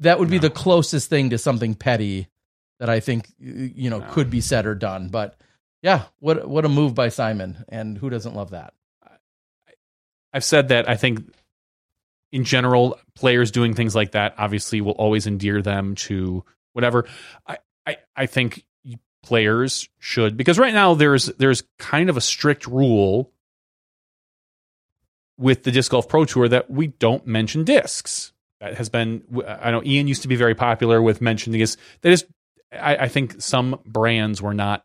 [0.00, 2.28] That would be the closest thing to something petty
[2.78, 4.06] that I think you know No.
[4.10, 5.08] could be said or done.
[5.08, 5.38] But
[5.82, 8.74] yeah, what what a move by Simon, and who doesn't love that?
[10.32, 11.32] I've said that I think
[12.32, 17.06] in general, players doing things like that obviously will always endear them to whatever.
[17.46, 18.64] I, I, I think
[19.26, 23.32] players should because right now there's there's kind of a strict rule
[25.36, 28.32] with the disc golf pro tour that we don't mention discs.
[28.60, 31.76] That has been I know Ian used to be very popular with mentioning this.
[32.00, 32.24] That is,
[32.72, 34.84] I, I think some brands were not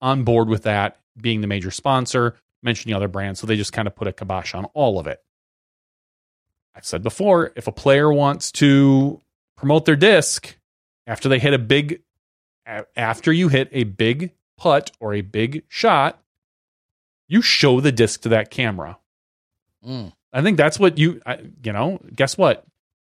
[0.00, 3.40] on board with that being the major sponsor mentioning other brands.
[3.40, 5.22] So they just kind of put a kibosh on all of it.
[6.74, 9.20] I've said before, if a player wants to
[9.56, 10.56] promote their disc
[11.06, 12.02] after they hit a big,
[12.66, 16.22] a- after you hit a big putt or a big shot,
[17.28, 18.98] you show the disc to that camera.
[19.86, 20.12] Mm.
[20.32, 22.64] I think that's what you, I, you know, guess what?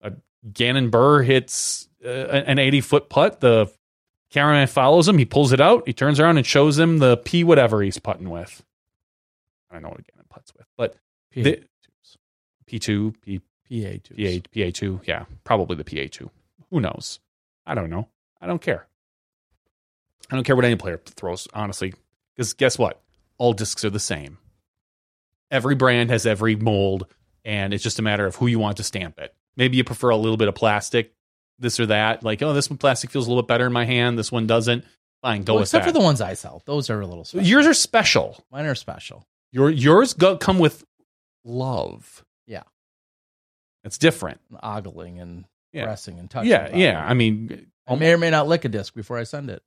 [0.02, 0.12] Uh,
[0.54, 3.41] Gannon Buhr hits uh, an 80 foot putt.
[3.41, 3.72] The
[4.32, 5.18] cameraman follows him.
[5.18, 5.84] He pulls it out.
[5.86, 8.64] He turns around and shows him the P whatever he's putting with.
[9.70, 10.93] I don't know what Gannon puts with, but
[11.34, 11.64] PA, the,
[12.68, 14.16] P2, P, PA two.
[14.16, 15.08] PA, PA2.
[15.08, 16.30] Yeah, probably the PA2.
[16.72, 17.20] Who knows?
[17.66, 18.08] I don't know.
[18.41, 18.88] I don't care.
[20.32, 21.94] I don't care what any player throws, honestly.
[22.36, 23.02] Because guess what?
[23.38, 24.38] All discs are the same.
[25.52, 27.08] Every brand has every mold,
[27.44, 29.34] and it's just a matter of who you want to stamp it.
[29.58, 31.14] Maybe you prefer a little bit of plastic,
[31.58, 32.24] this or that.
[32.24, 34.18] Like, oh, this one plastic feels a little bit better in my hand.
[34.20, 34.86] This one doesn't.
[35.22, 35.92] Fine, go Well, with except that.
[35.92, 37.46] for the ones I sell, those are a little special.
[37.48, 38.42] Yours are special.
[38.52, 39.28] Mine are special.
[39.52, 40.86] Your yours go, come with
[41.44, 42.24] love.
[42.48, 42.64] Yeah.
[43.84, 44.40] It's different.
[44.50, 45.86] And ogling and Yeah.
[45.86, 46.52] pressing and touching.
[46.52, 47.04] Yeah, yeah.
[47.06, 47.10] it.
[47.10, 49.62] I mean, I may or may not lick a disc before I send it.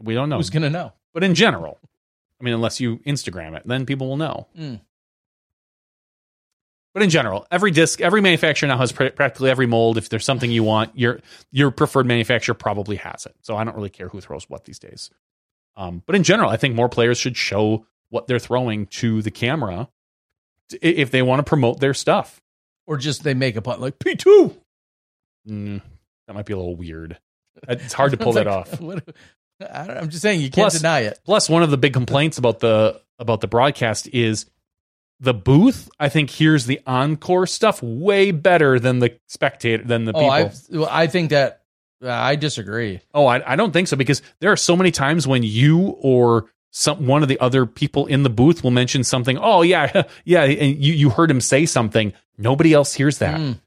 [0.00, 0.36] We don't know.
[0.36, 0.92] Who's gonna know?
[1.12, 1.78] but in general,
[2.40, 4.48] I mean, unless you Instagram it, then people will know.
[4.58, 4.80] Mm.
[6.92, 9.96] But in general, every disc, every manufacturer now has pr- practically every mold.
[9.96, 11.20] If there's something you want, your
[11.52, 13.34] your preferred manufacturer probably has it.
[13.42, 15.10] So I don't really care who throws what these days.
[15.76, 19.30] Um, but in general, I think more players should show what they're throwing to the
[19.30, 19.88] camera
[20.82, 22.42] if they want to promote their stuff.
[22.86, 24.56] Or just they make a putt like P two.
[25.48, 25.80] Mm,
[26.26, 27.18] that might be a little weird.
[27.68, 28.80] It's hard to pull that off.
[29.60, 31.18] I don't, I'm just saying you can't Plus- deny it.
[31.24, 34.46] Plus, one of the big complaints about the about the broadcast is
[35.20, 35.90] the booth.
[35.98, 40.30] I think hears the encore stuff way better than the spectator than the Oh, people.
[40.32, 41.62] I well, I think that
[42.02, 43.00] uh, I disagree.
[43.12, 46.46] oh, I, I don't think so because there are so many times when you or
[46.70, 49.36] some one of the other people in the booth will mention something.
[49.38, 52.12] Oh yeah, yeah, and you you heard him say something.
[52.38, 53.38] Nobody else hears that.
[53.38, 53.58] Mm.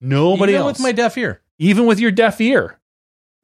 [0.00, 1.40] Nobody Even else, with my deaf ear.
[1.58, 2.78] even with your deaf ear.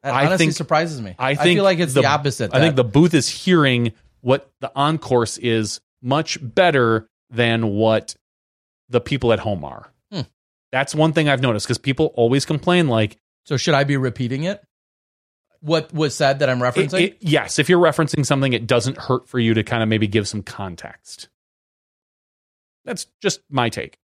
[0.05, 1.14] That I honestly think- surprises me.
[1.18, 2.55] I I, think feel like it's the, the- opposite.
[2.55, 8.14] I think the booth is hearing what the encourse is much better than what
[8.90, 9.90] the people at home are.
[10.12, 10.20] Hmm.
[10.70, 14.44] That's one thing I've noticed because people always complain like, so should I be repeating
[14.44, 14.62] it?
[15.61, 17.00] What was said that I'm it- referencing?
[17.00, 20.07] it- yes, if you're referencing something, it doesn't hurt for you to kind of maybe
[20.07, 21.28] give some context.
[22.84, 23.96] That's just my take.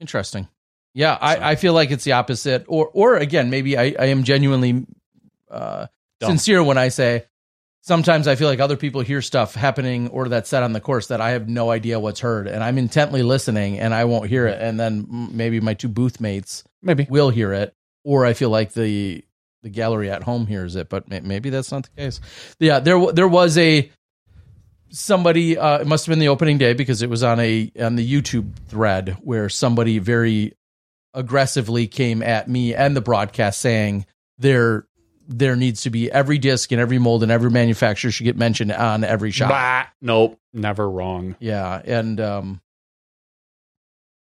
[0.00, 0.46] Interesting.
[0.94, 2.64] Yeah, So- I, I feel like it's the opposite.
[2.68, 4.86] Or or again, maybe I, I am genuinely
[5.50, 5.86] uh,
[6.22, 7.24] sincere when I say
[7.80, 11.06] sometimes I feel like other people hear stuff happening or that's said on the course
[11.08, 14.46] that I have no idea what's heard, and I'm intently listening and I won't hear
[14.46, 17.06] it, and then maybe my two booth mates Maybe.
[17.08, 17.72] will hear it,
[18.04, 19.24] or I feel like the
[19.62, 22.20] the gallery at home hears it, but maybe that's not the case.
[22.60, 23.90] Yeah, there there was a
[24.90, 25.56] somebody.
[25.58, 28.06] Uh, it must have been the opening day because it was on a on the
[28.12, 30.54] YouTube thread where somebody very
[31.14, 34.06] aggressively came at me and the broadcast saying
[34.38, 34.86] there
[35.28, 38.72] there needs to be every disc and every mold and every manufacturer should get mentioned
[38.72, 39.50] on every shot.
[39.50, 41.36] Bah, nope, never wrong.
[41.38, 42.60] Yeah, and um,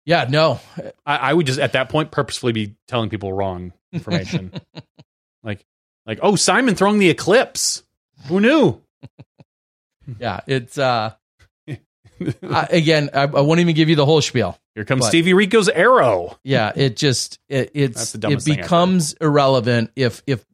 [0.06, 0.60] yeah, no,
[1.04, 4.52] I, I would just at that point purposefully be telling people wrong information.
[5.42, 5.64] like,
[6.06, 7.82] like, oh, Simon throwing the eclipse.
[8.26, 8.80] Who knew?
[10.18, 11.14] yeah, it's uh,
[12.42, 14.58] I, again, I, I won't even give you the whole spiel.
[14.74, 16.38] Here comes But- Stevie Rico's arrow.
[16.42, 18.62] Yeah, it just it, it's it dumbest thing ever.
[18.62, 20.44] becomes irrelevant if if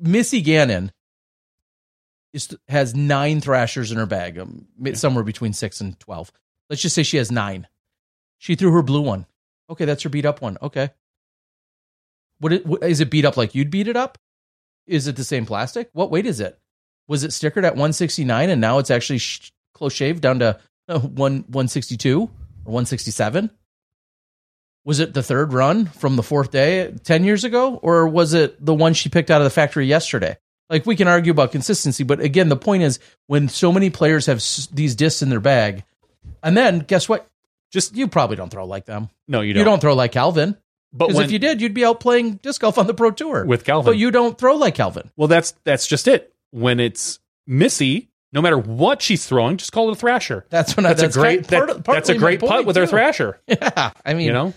[0.00, 0.92] Missy Gannon
[2.32, 6.30] is has nine thrashers in her bag, um, somewhere between six and twelve.
[6.70, 7.66] Let's just say she has nine.
[8.38, 9.26] She threw her blue one.
[9.70, 10.58] Okay, that's her beat up one.
[10.62, 10.90] Okay,
[12.40, 14.18] what, it, what is it beat up like you'd beat it up?
[14.86, 15.90] Is it the same plastic?
[15.92, 16.58] What weight is it?
[17.08, 20.58] Was it stickered at 169 and now it's actually sh- close shave down to
[20.88, 22.28] uh, one 162 or
[22.64, 23.50] 167?
[24.84, 28.64] Was it the third run from the fourth day 10 years ago or was it
[28.64, 30.36] the one she picked out of the factory yesterday?
[30.70, 34.26] Like we can argue about consistency, but again, the point is when so many players
[34.26, 35.82] have s- these discs in their bag,
[36.42, 37.26] and then guess what?
[37.72, 39.08] Just you probably don't throw like them.
[39.26, 39.60] No, you You don't.
[39.60, 40.56] You don't, throw like Calvin.
[40.92, 43.44] but when, if you did, you'd be out playing disc golf on the pro tour
[43.46, 45.10] with Calvin, But you don't throw like Calvin.
[45.16, 46.34] well, that's that's just it.
[46.50, 50.44] When it's Missy, no matter what she's throwing, just call it a thrasher.
[50.50, 51.48] That's when That's, I, a great.
[51.48, 53.40] part- that- that's a great putt with her thrasher.
[53.48, 54.54] Yeah, I mean, You know,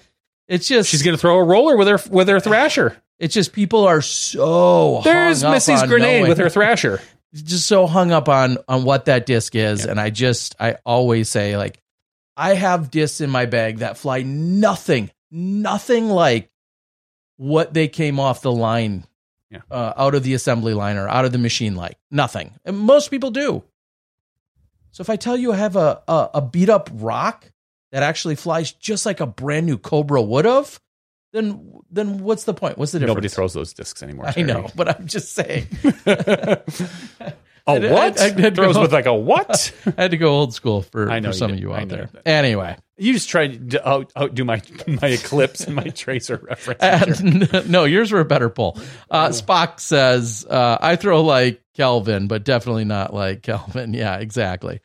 [0.48, 2.98] it's just she's going to throw a roller with her with her thrasher.
[3.20, 7.00] It's just people are so There's hung up Missy's grenade knowing- with her thrasher.
[7.34, 11.30] just so hung up on on what that disc is, and I just I always
[11.30, 11.80] say like
[12.36, 16.50] I have discs in my bag that fly nothing, nothing like
[17.38, 19.06] what they came off the line,
[19.52, 19.60] Yeah.
[19.70, 22.54] uh, out of the assembly line or out of the machine like nothing.
[22.64, 23.64] And most people do.
[24.92, 27.52] So if I tell you I have a a, a beat up rock
[27.92, 30.80] that actually flies just like a brand new Cobra would have,
[31.34, 32.78] then then what's the point?
[32.78, 33.16] What's the difference?
[33.16, 34.32] Nobody throws those discs anymore.
[34.36, 35.68] I know, but I'm just saying.
[37.68, 38.20] a I- what?
[38.20, 39.74] I- I did throws go- with like a what?
[39.98, 42.10] I had to go old school for, I know for some of you out there.
[42.26, 47.20] Anyway, you just tried to out, outdo my my eclipse and my tracer reference.
[47.22, 48.80] and, no, yours were a better pull.
[49.10, 54.82] Uh, Spock says, uh, "I throw like Kelvin, but definitely not like Kelvin." Yeah, exactly.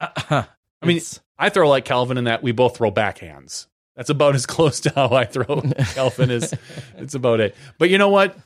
[0.00, 0.46] I
[0.84, 1.00] mean,
[1.38, 3.66] I throw like Kelvin in that we both throw backhands.
[3.96, 5.60] That's about as close to how I throw
[5.94, 6.54] Kelvin as
[6.96, 7.54] it's about it.
[7.78, 8.36] But you know what?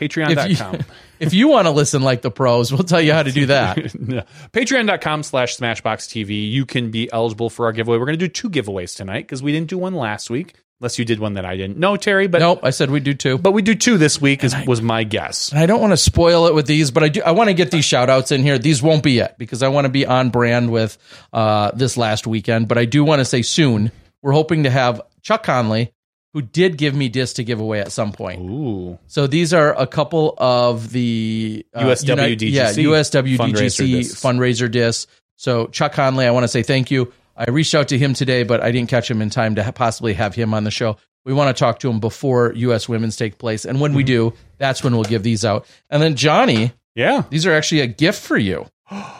[0.00, 0.80] Patreon.com.
[1.20, 3.94] if you want to listen like the pros, we'll tell you how to do that.
[4.00, 4.22] No.
[4.52, 6.50] Patreon.com slash Smashbox TV.
[6.50, 7.98] You can be eligible for our giveaway.
[7.98, 10.98] We're going to do two giveaways tonight because we didn't do one last week, unless
[10.98, 11.76] you did one that I didn't.
[11.76, 13.36] No, Terry, but nope, I said we do two.
[13.36, 14.42] but we do two this week.
[14.42, 15.52] Is, was my guess.
[15.52, 17.22] I don't want to spoil it with these, but I do.
[17.22, 18.58] I want to get these shout outs in here.
[18.58, 20.96] These won't be yet because I want to be on brand with
[21.32, 22.68] uh, this last weekend.
[22.68, 23.92] But I do want to say soon
[24.22, 25.92] we're hoping to have Chuck Conley,
[26.32, 28.40] who did give me discs to give away at some point.
[28.40, 34.22] Ooh, So these are a couple of the uh, USWDGC yeah, USWDGC fundraiser discs.
[34.22, 35.06] fundraiser discs.
[35.36, 37.12] So Chuck Conley, I want to say thank you.
[37.36, 39.72] I reached out to him today, but I didn't catch him in time to ha-
[39.72, 40.98] possibly have him on the show.
[41.24, 42.88] We want to talk to him before U.S.
[42.88, 45.66] Women's take place, and when we do, that's when we'll give these out.
[45.90, 47.24] And then Johnny, yeah.
[47.30, 48.66] these are actually a gift for you.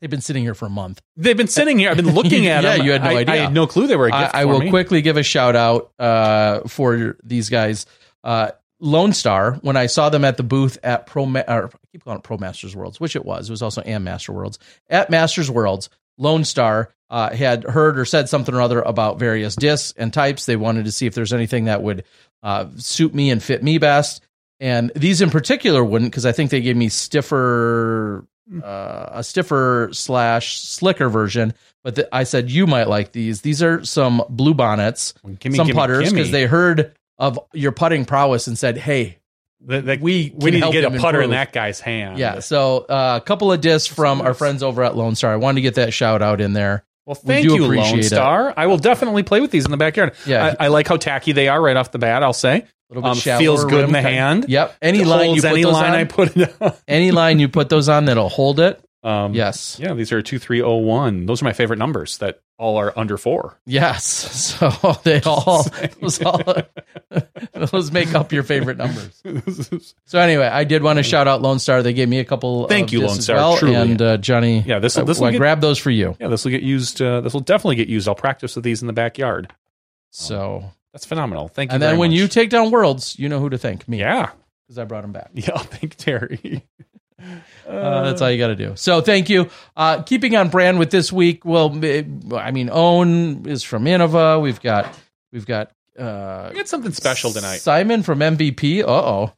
[0.00, 1.00] They've been sitting here for a month.
[1.16, 1.90] They've been sitting here.
[1.90, 2.86] I've been looking at Yeah, them.
[2.86, 3.34] you had no I, idea.
[3.34, 4.70] I had no clue they were a gift I, I will me.
[4.70, 7.86] quickly give a shout out uh, for these guys.
[8.22, 12.04] Uh, Lone Star, when I saw them at the booth at Pro, or I keep
[12.04, 13.48] calling it Pro Masters Worlds, which it was.
[13.48, 14.58] It was also Am Master Worlds.
[14.90, 15.88] At Masters Worlds,
[16.18, 20.44] Lone Star uh, had heard or said something or other about various discs and types.
[20.44, 22.04] They wanted to see if there's anything that would
[22.42, 24.22] uh, suit me and fit me best.
[24.60, 28.26] And these in particular wouldn't, because I think they gave me stiffer,
[28.62, 31.54] uh, a stiffer slash slicker version.
[31.84, 33.40] But the, I said you might like these.
[33.42, 38.04] These are some blue bonnets, Gimme, some gimme, putters, because they heard of your putting
[38.04, 39.18] prowess and said, "Hey,
[39.64, 42.18] The- the- we we need to get a putter in that guy's hand.
[42.18, 45.32] Yeah, so uh, a couple of discs from our friends over at Lone Star.
[45.32, 46.84] I wanted to get that shout out in there.
[47.06, 48.04] Well, thank do you, Lone it.
[48.04, 48.52] Star.
[48.56, 50.14] I will definitely play with these in the backyard.
[50.26, 50.56] Yeah.
[50.58, 52.22] I, I like how tacky they are right off the bat.
[52.22, 52.56] I'll say.
[52.56, 54.46] A little bit Um, shallower feels good in the hand.
[54.48, 54.76] Yep.
[54.82, 56.72] Any line you put any line on, I put it on.
[56.86, 58.80] any line you put those on, that'll hold it.
[59.06, 59.78] Um, Yes.
[59.80, 61.26] Yeah, these are two three oh one.
[61.26, 62.18] Those are my favorite numbers.
[62.18, 63.58] That all are under four.
[63.66, 64.56] Yes.
[64.56, 64.70] So
[65.04, 65.64] they all
[66.00, 66.40] those, all
[67.70, 69.22] those make up your favorite numbers.
[70.06, 71.82] So anyway, I did want to shout out Lone Star.
[71.82, 72.66] They gave me a couple.
[72.68, 73.74] Thank of you, Lone Star, Well, truly.
[73.76, 74.60] and uh, Johnny.
[74.66, 76.16] Yeah, this will- I- this will get- grabbed those for you.
[76.20, 77.00] yeah, this will get used.
[77.02, 78.08] Uh, this will definitely get used.
[78.08, 79.52] I'll practice with these in the backyard.
[80.10, 81.48] So, That's phenomenal.
[81.48, 81.74] Thank you.
[81.74, 82.18] and then when much.
[82.18, 83.98] you take down worlds, you know who to thank me.
[84.00, 84.30] yeah,
[84.66, 85.30] because I brought him back.
[85.34, 86.64] yeah, thank Terry.
[87.18, 88.72] Uh, that's all you got to do.
[88.76, 89.48] So thank you.
[89.76, 91.44] Uh, keeping on brand with this week.
[91.44, 94.40] Well, it- I mean, Ohn is from Innova.
[94.40, 94.94] We've got
[95.32, 97.58] we've got uh, We got something special tonight.
[97.58, 98.82] Simon from MVP.
[98.82, 99.32] Uh oh.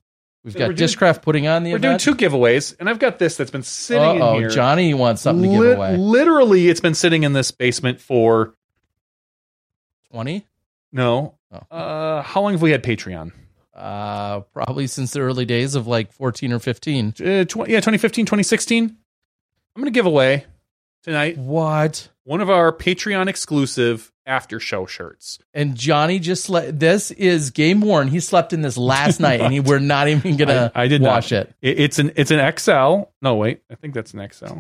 [0.45, 3.37] We've So got Discraft putting on the We're doing two giveaways, and I've got this
[3.37, 4.49] that's been sitting Uh oh.
[4.49, 5.97] Johnny wants something to give away.
[5.97, 8.55] Literally, it's been sitting in this basement for
[10.11, 10.47] Twenty.
[10.93, 11.35] no.
[11.51, 11.75] Oh.
[11.77, 13.33] Uh, how long have we had Patreon?
[13.79, 17.09] Uh, probably since the early days of like fourteen or fifteen.
[17.21, 18.85] Uh, tw- yeah, 2015, 2016.
[18.85, 20.45] I'm going to give away
[21.05, 22.09] tonight What?
[22.25, 25.39] one of our Patreon exclusive after show shirts.
[25.55, 26.81] And Johnny just slept.
[26.81, 28.09] This is game worn.
[28.09, 31.01] He slept in this last night, and he, we're not even gonna I, I did
[31.01, 31.43] wash not.
[31.43, 31.55] it.
[31.63, 31.79] it.
[31.81, 33.05] It's an it's an XL.
[33.23, 34.59] No, wait, I think that's an XL.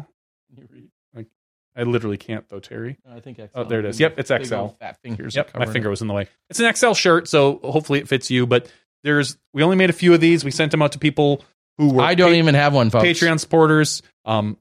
[1.76, 2.98] I literally can't though, Terry.
[3.08, 3.44] I think XL.
[3.54, 4.00] Oh, there it is.
[4.00, 4.66] Yep, it's XL.
[4.80, 5.36] Fat fingers.
[5.36, 5.90] Yep, my finger it.
[5.90, 6.26] was in the way.
[6.50, 8.46] It's an XL shirt, so hopefully it fits you.
[8.46, 8.68] But
[9.04, 10.44] there's we only made a few of these.
[10.44, 11.44] We sent them out to people
[11.78, 13.04] who were I don't pa- even have one, folks.
[13.04, 14.02] Patreon supporters.
[14.24, 14.56] Um,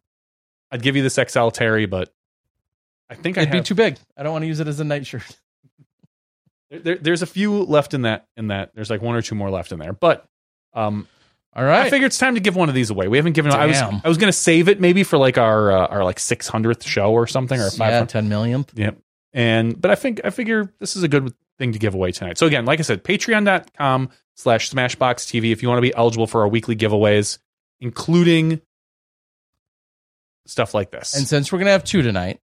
[0.72, 2.14] I'd give you this XL, Terry, but
[3.10, 3.98] I think I It'd be too big.
[4.18, 5.24] I don't want to use it as a nightshirt.
[6.70, 8.28] there, there- there's a few left in that.
[8.36, 9.94] In that, there's like one or two more left in there.
[9.94, 10.26] But
[10.74, 11.08] um,
[11.56, 11.88] All right.
[11.88, 13.08] I figure it's time to give one of these away.
[13.08, 13.52] We haven't given.
[13.52, 16.18] I was I was going to save it maybe for like our uh, our like
[16.18, 18.10] 600th show or something or yeah, 500.
[18.10, 18.72] ten millionth.
[18.78, 18.98] Yep.
[19.34, 22.38] And but I think I figure this is a good thing to give away tonight.
[22.38, 26.28] So again, like I said, patreon.com slash smashbox TV if you want to be eligible
[26.28, 27.40] for our weekly giveaways,
[27.82, 28.62] including
[30.46, 31.16] stuff like this.
[31.16, 32.40] And since we're gonna have two tonight,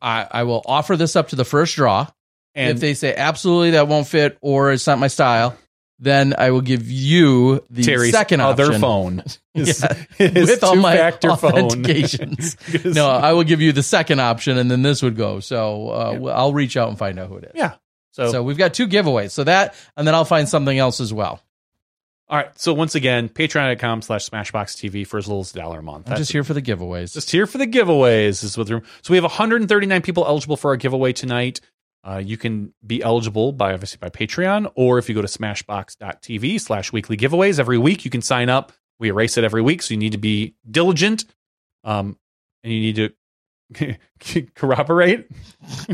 [0.00, 2.06] I I will offer this up to the first draw.
[2.54, 5.58] And if they say absolutely that won't fit or it's not my style,
[5.98, 8.80] then I will give you the Terry's second other option.
[8.80, 9.22] phone.
[9.54, 9.80] His-
[10.18, 12.94] Yeah, his with all my authentications.
[12.94, 15.40] no, I will give you the second option, and then this would go.
[15.40, 16.28] So uh, Yeah.
[16.30, 17.50] I'll reach out and find out who it is.
[17.56, 17.74] Yeah.
[18.14, 19.32] So, So we've got two giveaways.
[19.32, 21.42] So that, and then I'll find something else as well.
[22.28, 22.56] all right.
[22.58, 26.06] So once again, patreon.com slash smashbox TV for as little as a dollar a month.
[26.06, 27.12] I'm That's just here for the giveaways.
[27.12, 28.42] Just here for the giveaways.
[28.44, 31.60] Is what they're- so we have 139 people eligible for our giveaway tonight.
[32.06, 36.60] Uh, you can be eligible by obviously by Patreon, or if you go to smashbox.tv
[36.60, 38.72] slash weekly giveaways every week, you can sign up.
[39.00, 41.24] We erase it every week, so you need to be diligent,
[41.82, 42.18] um,
[42.62, 42.96] and you need
[43.74, 43.96] to
[44.54, 45.28] corroborate,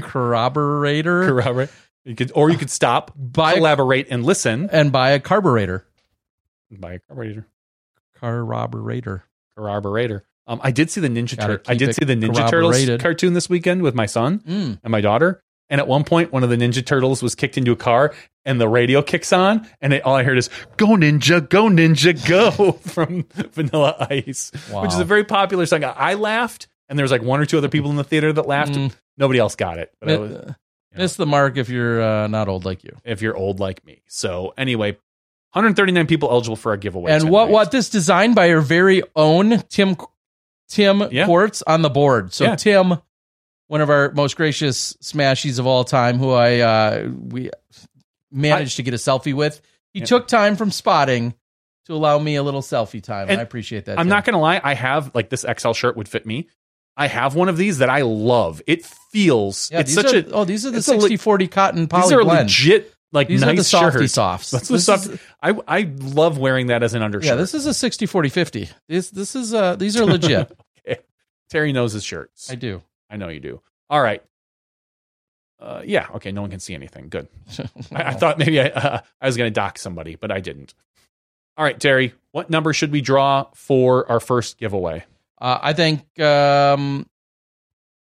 [0.01, 1.71] Corroborator corroborate.
[2.05, 4.69] You could, or you could stop, Buy a- collaborate, and listen.
[4.73, 5.87] and buy a carburetor.
[6.71, 7.47] Buy a carburetor.
[8.19, 9.25] Carburetor.
[9.57, 10.25] corroborator.
[10.47, 11.71] Um, I did see the Ninja Gotta Turtle.
[11.73, 14.41] I did see the Ninja Turtles cartoon this weekend with my son.
[14.41, 14.81] Mm.
[14.83, 15.43] and my daughter.
[15.69, 18.13] And at one point, one of the Ninja Turtles was kicked into a car,
[18.45, 22.27] and the radio kicks on, and it, all I heard is "Go Ninja, Go Ninja,
[22.29, 24.83] Go" from Vanilla Ice, Wow.
[24.83, 25.85] which is a very popular song.
[25.85, 28.49] I laughed, and there was like one or two other people in the theater that
[28.49, 28.73] laughed.
[28.73, 28.93] Mm.
[29.17, 29.93] Nobody else got it.
[30.01, 30.53] But I was, Uh,
[30.97, 32.97] Miss the mark if you're uh, not old like you.
[33.05, 34.93] if you're old like me, so anyway,
[35.53, 37.13] 139 people eligible for our giveaway.
[37.13, 39.97] and what what this designed by your very own Tim
[40.69, 41.27] Tim Yeah.
[41.27, 42.33] Quartz on the board.
[42.33, 42.57] So Yeah.
[42.57, 42.95] Tim,
[43.69, 47.51] one of our most gracious smashies of all time, who I uh, we
[48.31, 49.61] managed to get a selfie with.
[49.93, 50.07] He Yeah.
[50.07, 51.35] took time from spotting
[51.87, 53.23] to allow me a little selfie time.
[53.23, 53.99] And And I appreciate that.
[53.99, 54.11] I'm Tim.
[54.11, 56.47] not gonna lie, I have like this XL shirt would fit me.
[57.01, 58.61] I have one of these that I love.
[58.67, 61.17] It feels Yeah, it's such are, a oh these are the it's a le- 60
[61.17, 62.41] 40 cotton poly these are blend.
[62.49, 64.13] legit like These nice are the softy shirts.
[64.13, 64.51] softs.
[64.51, 65.07] That's the stuff.
[65.07, 67.27] is- I I love wearing that as an undershirt.
[67.29, 68.69] yeah, this is a 60 40 50.
[68.89, 70.53] This this is uh these are legit.
[71.51, 72.49] Terry knows his shirts.
[72.51, 72.81] I do.
[73.11, 73.61] I, know you do.
[73.89, 74.23] All right.
[75.59, 76.07] Uh, yeah.
[76.15, 76.31] Okay.
[76.31, 77.09] No one can see anything.
[77.09, 77.27] Good.
[77.93, 80.75] I, I thought maybe I uh, I was going to dock somebody, but I didn't.
[81.57, 82.15] All right, Terry.
[82.31, 85.05] What number should we draw for our first giveaway?
[85.41, 86.01] Uh, I think.
[86.21, 87.07] Um,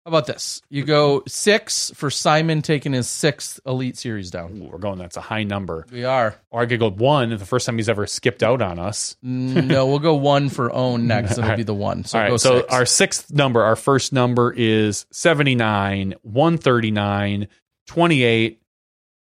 [0.05, 0.63] how about this?
[0.71, 4.63] You go six for Simon taking his sixth Elite Series down.
[4.63, 4.99] Ooh, we're going.
[5.01, 5.85] That's a high number.
[5.91, 6.37] We are.
[6.51, 7.31] Or I could go one.
[7.31, 9.17] The first time he's ever skipped out on us.
[9.25, 11.33] Mm, No, we'll go one for Ohn next.
[11.33, 11.57] It'll right.
[11.57, 12.05] be the one.
[12.05, 12.41] So All right.
[12.41, 12.73] So six.
[12.73, 17.49] our sixth number, our first number is 79, 139,
[17.89, 18.63] 28,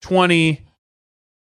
[0.03, 0.66] 20,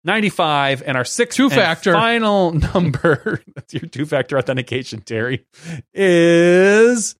[0.07, 0.81] 95.
[0.85, 1.93] And our sixth Two-factor.
[1.93, 5.45] final number, that's your two factor authentication, Terry,
[5.93, 7.15] is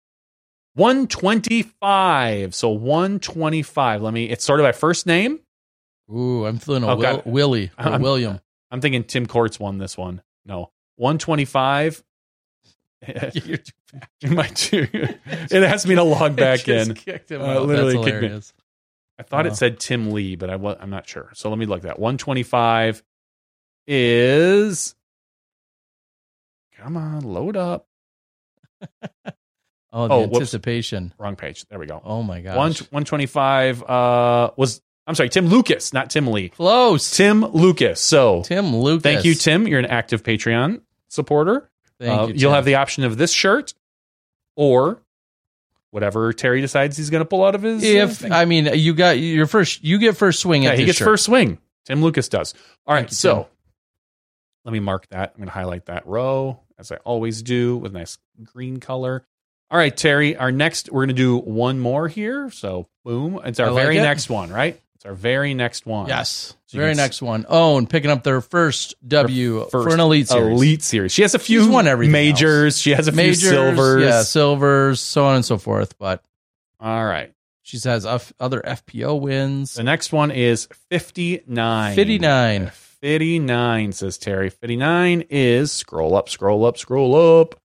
[0.76, 2.56] 125.
[2.56, 4.02] So 125.
[4.02, 5.40] Let me, it's sort of my first name.
[6.14, 8.40] Ooh, I'm feeling a Oh, Will, Willie I'm- William.
[8.72, 10.22] I'm thinking Tim Courts won this one.
[10.46, 12.04] No, 125.
[13.34, 13.72] You're too
[14.30, 16.94] My two, it asked me to log back in.
[16.96, 18.04] Kicked him Uh, literally
[19.20, 19.50] I thought Oh.
[19.50, 21.32] it said Tim Lee, but I, I'm not sure.
[21.34, 22.00] So let me look that.
[22.00, 23.04] 125
[23.88, 24.96] is.
[26.78, 27.88] Come on, load up.
[29.94, 30.36] Oh, the Oh, whoops.
[30.36, 31.14] anticipation.
[31.18, 31.66] Wrong page.
[31.70, 32.02] There we go.
[32.04, 32.56] Oh my gosh.
[32.58, 36.50] One 125 uh, was I'm sorry, Tim Lucas, not Tim Lee.
[36.50, 37.10] Close.
[37.16, 38.02] Tim Lucas.
[38.02, 39.02] So Tim Lucas.
[39.04, 39.66] thank you, Tim.
[39.66, 41.72] You're an active Patreon supporter.
[42.02, 42.34] Thank Uh, you.
[42.36, 43.74] You'll have the option of this shirt
[44.58, 45.02] or
[45.98, 47.84] whatever Terry decides he's going to pull out of his.
[47.84, 48.32] uh, If thing.
[48.32, 51.06] I mean you got your first, you get first swing yeah, at he gets shirt.
[51.08, 51.58] first swing.
[51.86, 52.54] Tim Lucas does.
[52.86, 53.46] All right, you, so Tim.
[54.66, 55.32] let me mark that.
[55.34, 59.26] I'm going to highlight that row as I always do with a nice green color.
[59.72, 60.36] All right, Terry.
[60.38, 62.52] Our next, we're going to do one more here.
[62.52, 64.02] So boom, it's our like very it.
[64.04, 64.80] next one, right?
[65.08, 66.08] Our very next one.
[66.08, 66.56] Yes.
[66.66, 67.46] So Very next one.
[67.48, 70.58] Ohn picking up their first W First for an elite series.
[70.58, 71.14] Elite series.
[71.14, 72.78] She has a few She's won everything majors.
[72.82, 74.04] She has a few Majors, silvers.
[74.04, 75.98] yeah, silvers, so on and so forth.
[75.98, 76.22] But
[76.82, 77.32] All right.
[77.62, 79.76] she has other FPO wins.
[79.76, 81.96] The next one is 59.
[81.96, 82.72] 59.
[83.00, 84.50] 59, says Terry.
[84.50, 87.56] 59 is scroll up, scroll up, scroll up.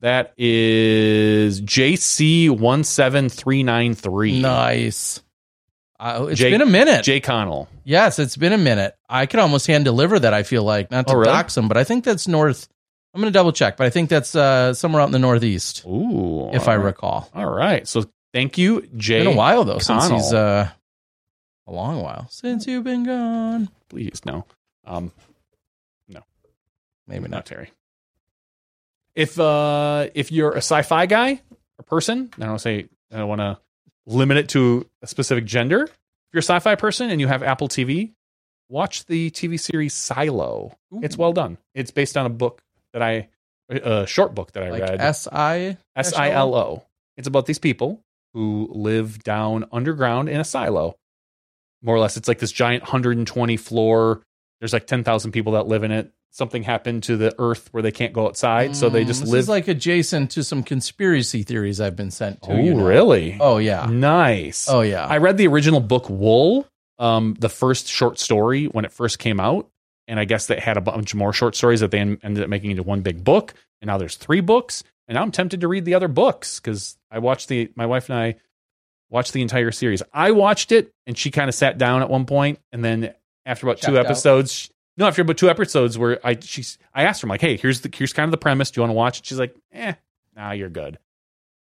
[0.00, 4.40] That is JC17393.
[4.40, 5.20] Nice.
[6.00, 7.04] Uh, it's Jake- been a minute.
[7.04, 7.68] Jay Connell.
[7.84, 8.94] Yes, it's been a minute.
[9.08, 10.32] I could almost hand deliver that.
[10.32, 11.32] I feel like not to Oh, really?
[11.32, 12.68] dox them, but I think that's north.
[13.14, 15.84] I'm going to double check, but I think that's uh, somewhere out in the northeast,
[15.86, 16.50] Ooh.
[16.52, 16.84] if I right.
[16.84, 17.28] recall.
[17.34, 17.88] All right.
[17.88, 19.24] So thank you, Jay.
[19.24, 20.68] Been a while though since he's uh,
[21.66, 23.68] a long while since you've been gone.
[23.88, 24.44] Please, no.
[24.86, 25.10] Um,
[26.08, 26.20] no,
[27.08, 27.46] Maybe not not.
[27.46, 27.72] Terry.
[29.14, 31.40] If uh if you're a sci-fi guy
[31.78, 33.58] or person, I don't say I don't want to
[34.08, 35.82] limit it to a specific gender.
[35.82, 38.12] If you're a sci-fi person and you have Apple TV,
[38.68, 40.76] watch the TV series Silo.
[41.02, 41.58] It's well done.
[41.74, 43.28] It's based on a book that I
[43.70, 45.00] a short book that I Like read.
[45.00, 46.84] S I S I L O.
[47.16, 48.00] It's about these people
[48.34, 50.96] who live down underground in a silo.
[51.82, 54.22] More or less, it's like this giant 120 floor.
[54.60, 56.10] There's like 10,000 people that live in it.
[56.30, 59.32] Something happened to the earth where they can't go outside, so they just Mm, this
[59.32, 59.38] live.
[59.40, 62.52] is like adjacent to some conspiracy theories I've been sent to.
[62.52, 62.84] oh, you know.
[62.86, 63.36] really?
[63.40, 63.86] Oh yeah.
[63.90, 64.68] nice.
[64.68, 65.06] Oh yeah.
[65.06, 66.66] I read the original book Wool,
[66.98, 69.68] um, the first short story when it first came out,
[70.06, 72.70] and I guess they had a bunch more short stories that they ended up making
[72.70, 73.54] into one big book.
[73.80, 76.96] And now there's three books, and now I'm tempted to read the other books because
[77.10, 78.36] I watched the my wife and I
[79.10, 80.02] watched the entire series.
[80.12, 83.14] I watched it, and she kind of sat down at one point, and then
[83.46, 84.04] after about two out.
[84.04, 84.70] episodes.
[84.98, 87.80] No, after about two episodes, where I she's I asked her, I'm like, hey, here's
[87.82, 88.70] the here's kind of the premise.
[88.70, 89.26] Do you want to watch it?
[89.26, 89.94] She's like, eh,
[90.36, 90.98] nah, you're good.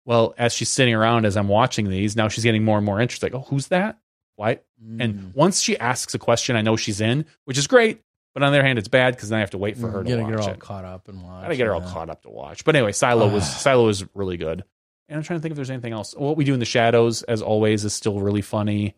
[0.06, 3.00] Well, as she's sitting around as I'm watching these, now she's getting more and more
[3.00, 3.32] interested.
[3.34, 4.00] Like, oh, who's that?
[4.36, 4.60] Why?
[4.84, 5.02] Mm.
[5.04, 8.02] And once she asks a question, I know she's in, which is great.
[8.34, 10.04] But on the other hand, it's bad because then I have to wait for her
[10.04, 10.60] to Mm, gotta watch get her all it.
[10.60, 11.40] caught up and watch.
[11.40, 12.64] I gotta get her all caught up to watch.
[12.66, 13.48] But anyway, Silo was.
[13.48, 14.64] Silo was really good.
[15.10, 16.16] And I'm trying to think if there's anything else.
[16.16, 18.96] What we do in the shadows, as always, is still really funny.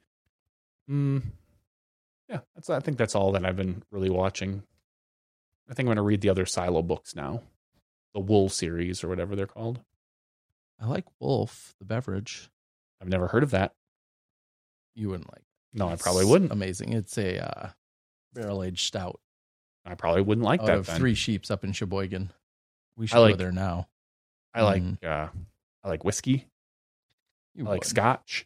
[0.90, 1.24] Mm,
[2.34, 2.70] yeah, that's.
[2.70, 4.64] I think that's all that I've been really watching.
[5.70, 7.42] I think I'm going to read the other Silo books now,
[8.14, 9.80] the Wool series or whatever they're called.
[10.82, 12.50] I like Wolf, the beverage.
[13.02, 13.74] I've never heard of that.
[14.96, 15.44] You wouldn't like.
[15.74, 16.52] No, I probably wouldn't.
[16.52, 16.94] Amazing.
[16.94, 17.70] It's a uh,
[18.34, 19.20] barrel aged stout
[19.86, 20.78] I probably wouldn't like out that.
[20.78, 20.98] of then.
[20.98, 22.32] Three Sheeps up in Sheboygan.
[22.96, 23.88] We should like- go there now.
[24.54, 24.84] I like.
[24.84, 25.04] Mm.
[25.04, 25.30] Uh,
[25.84, 26.48] I like whiskey.
[27.56, 28.46] You I like scotch.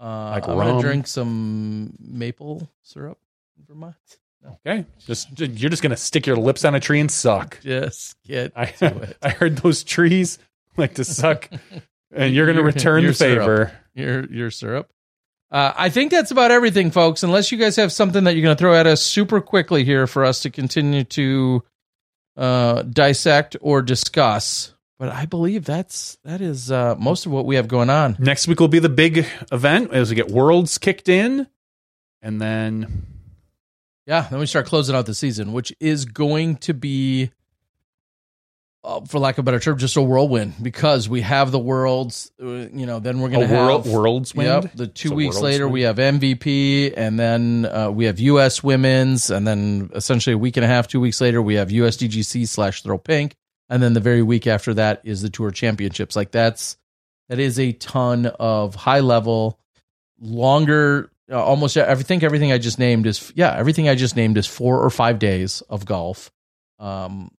[0.00, 0.80] Uh, like I'm gonna rum.
[0.80, 3.18] drink some maple syrup
[3.58, 3.96] in Vermont.
[4.64, 7.60] Okay, just you're just gonna stick your lips on a tree and suck.
[7.62, 9.16] Just get I to it.
[9.22, 10.38] I heard those trees
[10.76, 11.50] like to suck,
[12.12, 13.72] and you're gonna Your- return your the favor.
[13.94, 14.90] your your syrup.
[15.50, 17.22] Uh, I think that's about everything, folks.
[17.22, 20.06] Unless you guys have something that you're going to throw at us super quickly here
[20.06, 21.64] for us to continue to
[22.36, 24.74] uh, dissect or discuss.
[24.98, 28.16] But I believe that's that is uh, most of what we have going on.
[28.18, 31.46] Next week will be the big event as we get Worlds kicked in,
[32.20, 33.06] and then
[34.06, 37.30] Yeah, then we start closing out the season, which is going to be,
[38.82, 42.32] uh, for lack of a better term, just a whirlwind because we have the worlds.
[42.42, 44.32] Uh, you know, then we're going to world have Worlds.
[44.34, 44.72] Yep.
[44.74, 45.72] The two It's weeks later, win.
[45.74, 48.64] we have MVP, and then uh, we have U.S.
[48.64, 52.48] Women's, and then essentially a week and a half, two weeks later, we have USDGC
[52.48, 53.36] slash Throw Pink,
[53.68, 56.16] and then the very week after that is the Tour Championships.
[56.16, 56.76] Like that's
[57.28, 59.58] that is a ton of high level,
[60.20, 61.10] longer.
[61.30, 64.46] Uh, almost, I think everything I just named is yeah, everything I just named is
[64.46, 66.30] four or five days of golf.
[66.78, 67.30] Um,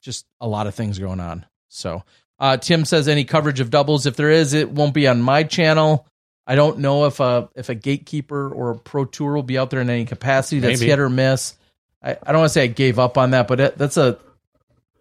[0.00, 1.46] just a lot of things going on.
[1.68, 2.02] So,
[2.38, 5.44] uh, Tim says any coverage of doubles, if there is, it won't be on my
[5.44, 6.06] channel.
[6.46, 9.70] I don't know if a if a gatekeeper or a pro tour will be out
[9.70, 10.60] there in any capacity.
[10.60, 10.90] That's Maybe.
[10.90, 11.54] hit or miss.
[12.02, 14.18] I, I don't want to say I gave up on that, but it, that's a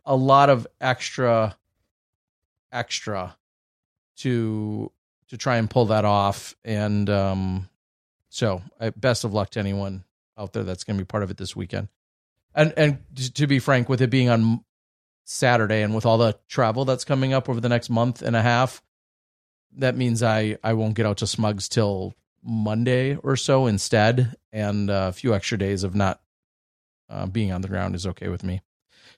[0.07, 1.55] a lot of extra
[2.71, 3.35] extra
[4.15, 4.91] to
[5.27, 6.55] to try and pull that off.
[6.63, 7.69] And um,
[8.29, 10.05] so, I, best of luck to anyone
[10.37, 11.89] out there that's going to be part of it this weekend.
[12.55, 12.99] And and
[13.35, 14.63] to be frank, with it being on
[15.25, 18.41] Saturday and with all the travel that's coming up over the next month and a
[18.41, 18.81] half,
[19.75, 24.89] that means I I won't get out to Smugs till Monday or so instead, and
[24.89, 26.21] uh, a few extra days of not
[27.09, 28.61] uh, being on the ground is okay with me.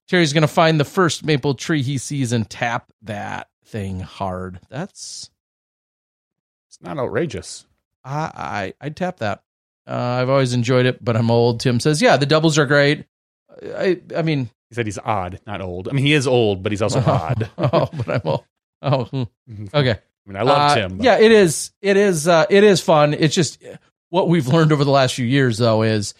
[0.09, 4.59] Terry's going to find the first maple tree he sees and tap that thing hard.
[4.69, 5.29] That's
[6.67, 7.65] It's not outrageous.
[8.03, 9.43] I I I'd tap that.
[9.87, 11.59] Uh, I've always enjoyed it, but I'm old.
[11.59, 13.05] Tim says, "Yeah, the doubles are great."
[13.63, 15.87] I I mean, He said he's odd, not old.
[15.89, 17.49] I mean, he is old, but he's also odd.
[17.57, 18.43] oh, but I'm old.
[18.81, 19.23] Oh, hmm.
[19.73, 19.91] okay.
[19.91, 20.97] I mean, I love Uh, Tim.
[20.97, 21.71] but- Yeah, it is.
[21.81, 22.27] It is.
[22.27, 23.13] Uh, it is fun.
[23.13, 23.61] It's just
[24.09, 26.13] what we've learned over the last few years, though, is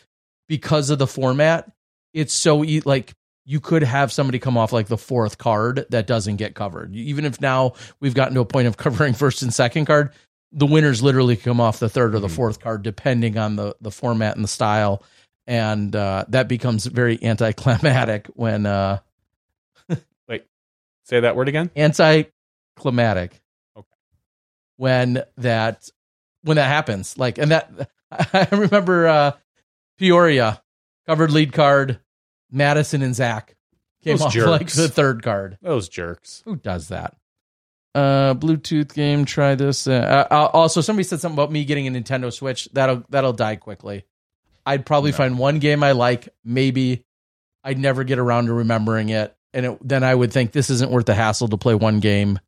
[0.48, 1.72] because of the format.
[2.14, 3.14] It's so e- like
[3.50, 6.96] you could have somebody come off like the fourth card that doesn't get covered.
[6.96, 10.12] Even if now we've gotten to a point of covering first and second card,
[10.52, 12.36] the winners literally come off the third or the Mhm.
[12.36, 15.02] fourth card, depending on the the format and the style,
[15.48, 19.00] and uh, that becomes very anticlimactic when uh,
[21.06, 21.72] Say that word again.
[21.76, 23.42] anticlimactic.
[23.76, 23.88] Okay.
[24.78, 25.90] When that
[26.44, 29.32] when that happens, like, and that I remember uh
[29.98, 30.62] Peoria
[31.08, 32.00] covered lead card,
[32.52, 33.56] Madison and Zach
[34.04, 34.48] came Those off jerks.
[34.48, 35.58] like the third card.
[35.62, 36.42] Those jerks.
[36.46, 37.16] Who does that?
[37.96, 39.26] Uh, Bluetooth game.
[39.26, 39.88] Try this.
[39.88, 42.70] Uh, uh, also, somebody said something about me getting a Nintendo Switch.
[42.74, 44.06] That'll that'll die quickly.
[44.66, 45.18] I'd probably No.
[45.18, 46.30] find one game I like.
[46.46, 47.04] Maybe
[47.64, 50.92] I'd never get around to remembering it, and it, then I would think this isn't
[50.92, 52.40] worth the hassle to play one game.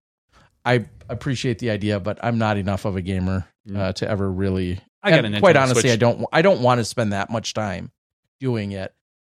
[0.63, 4.79] I appreciate the idea, but I'm not enough of a gamer uh, to ever really.
[5.01, 5.93] I got and a quite honestly, Switch.
[5.93, 6.25] I don't.
[6.31, 7.91] I don't want to spend that much time
[8.39, 8.93] doing it,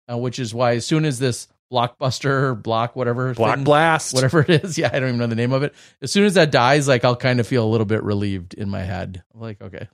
[0.10, 4.14] uh, which is why as soon as this blockbuster block whatever Block thing- blast.
[4.14, 4.78] whatever it is.
[4.78, 5.74] Yeah, I don't even know the name of it.
[6.02, 8.70] As soon as that dies, like I'll kind of feel a little bit relieved in
[8.70, 9.24] my head.
[9.34, 9.88] I'm like, okay.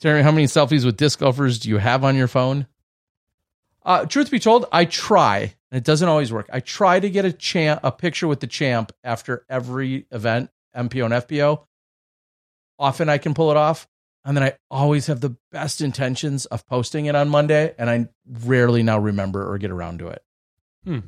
[0.00, 2.66] Terry, how many selfies with disc golfers do you have on your phone?
[3.84, 6.48] Uh, truth be told, I try, and it doesn't always work.
[6.52, 11.04] I try to get a champ, a picture with the champ after every event, MPO
[11.04, 11.62] and FPO.
[12.78, 13.86] Often I can pull it off,
[14.26, 18.08] and then I always have the best intentions of posting it on Monday, and I
[18.44, 20.22] rarely now remember or get around to it.
[20.84, 20.98] Hmm.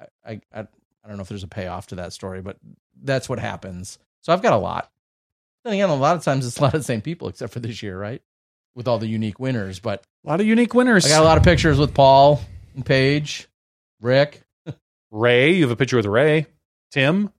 [0.00, 0.66] I, I, I
[1.08, 2.56] don't know if there's a payoff to that story, but
[3.02, 3.98] that's what happens.
[4.22, 4.90] So I've got a lot.
[5.64, 7.60] Then again, a lot of times it's a lot of the same people, except for
[7.60, 8.22] this year, right?
[8.74, 9.80] With all the unique winners.
[9.80, 11.04] But A lot of unique winners.
[11.04, 12.40] I got a lot of pictures with Paul
[12.74, 13.48] and Paige,
[14.00, 14.42] Rick,
[15.10, 16.46] Ray, you have a picture with Ray.
[16.90, 17.32] Tim,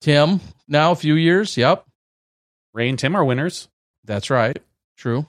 [0.00, 0.40] Tim.
[0.68, 1.56] Now a few years.
[1.56, 1.84] Yep,
[2.72, 3.68] Ray and Tim are winners.
[4.06, 4.58] That's right.
[4.96, 5.26] True.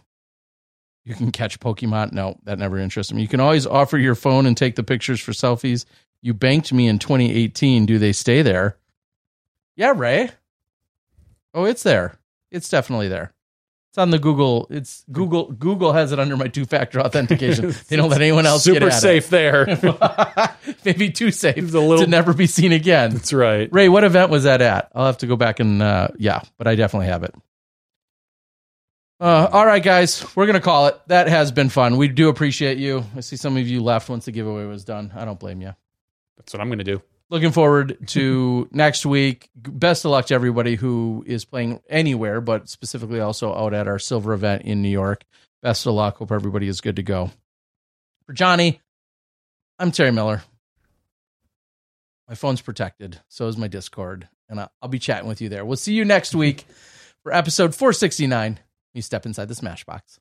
[1.03, 2.11] You can catch Pokemon.
[2.11, 3.21] No, that never interested me.
[3.21, 5.85] You can always offer your phone and take the pictures for selfies.
[6.21, 7.85] You banked me in 2018.
[7.85, 8.77] Do they stay there?
[9.75, 10.31] Yeah, Ray.
[11.53, 12.17] Oh, it's there.
[12.51, 13.31] It's definitely there.
[13.89, 14.67] It's on the Google.
[14.69, 15.51] It's Google.
[15.51, 17.73] Google has it under my two-factor authentication.
[17.87, 19.65] they don't let anyone else Super get at safe there.
[20.85, 23.11] Maybe too safe It's a little- to never be seen again.
[23.11, 23.69] That's right.
[23.71, 24.91] Ray, what event was that at?
[24.93, 27.33] I'll have to go back and uh, yeah, but I definitely have it.
[29.19, 30.99] Uh, all right, guys, we're gonna call it.
[31.07, 31.97] That has been fun.
[31.97, 33.03] We do appreciate you.
[33.15, 35.11] I see some of you left once the giveaway was done.
[35.15, 35.73] I don't blame you.
[36.37, 37.01] That's what I'm going to do.
[37.29, 39.49] Looking forward to next week.
[39.55, 43.99] Best of luck to everybody who is playing anywhere, but specifically also out at our
[43.99, 45.25] silver event in New York.
[45.61, 46.17] Best of luck.
[46.17, 47.31] Hope everybody is good to go.
[48.25, 48.79] For Johnny,
[49.79, 50.43] I'm Terry Miller.
[52.29, 53.19] My phone's protected.
[53.27, 54.27] So is my Discord.
[54.49, 55.65] And I'll I'll be chatting with you there.
[55.65, 56.65] We'll see you next week
[57.23, 58.59] for episode 469.
[58.97, 60.17] You step inside the Smashbox.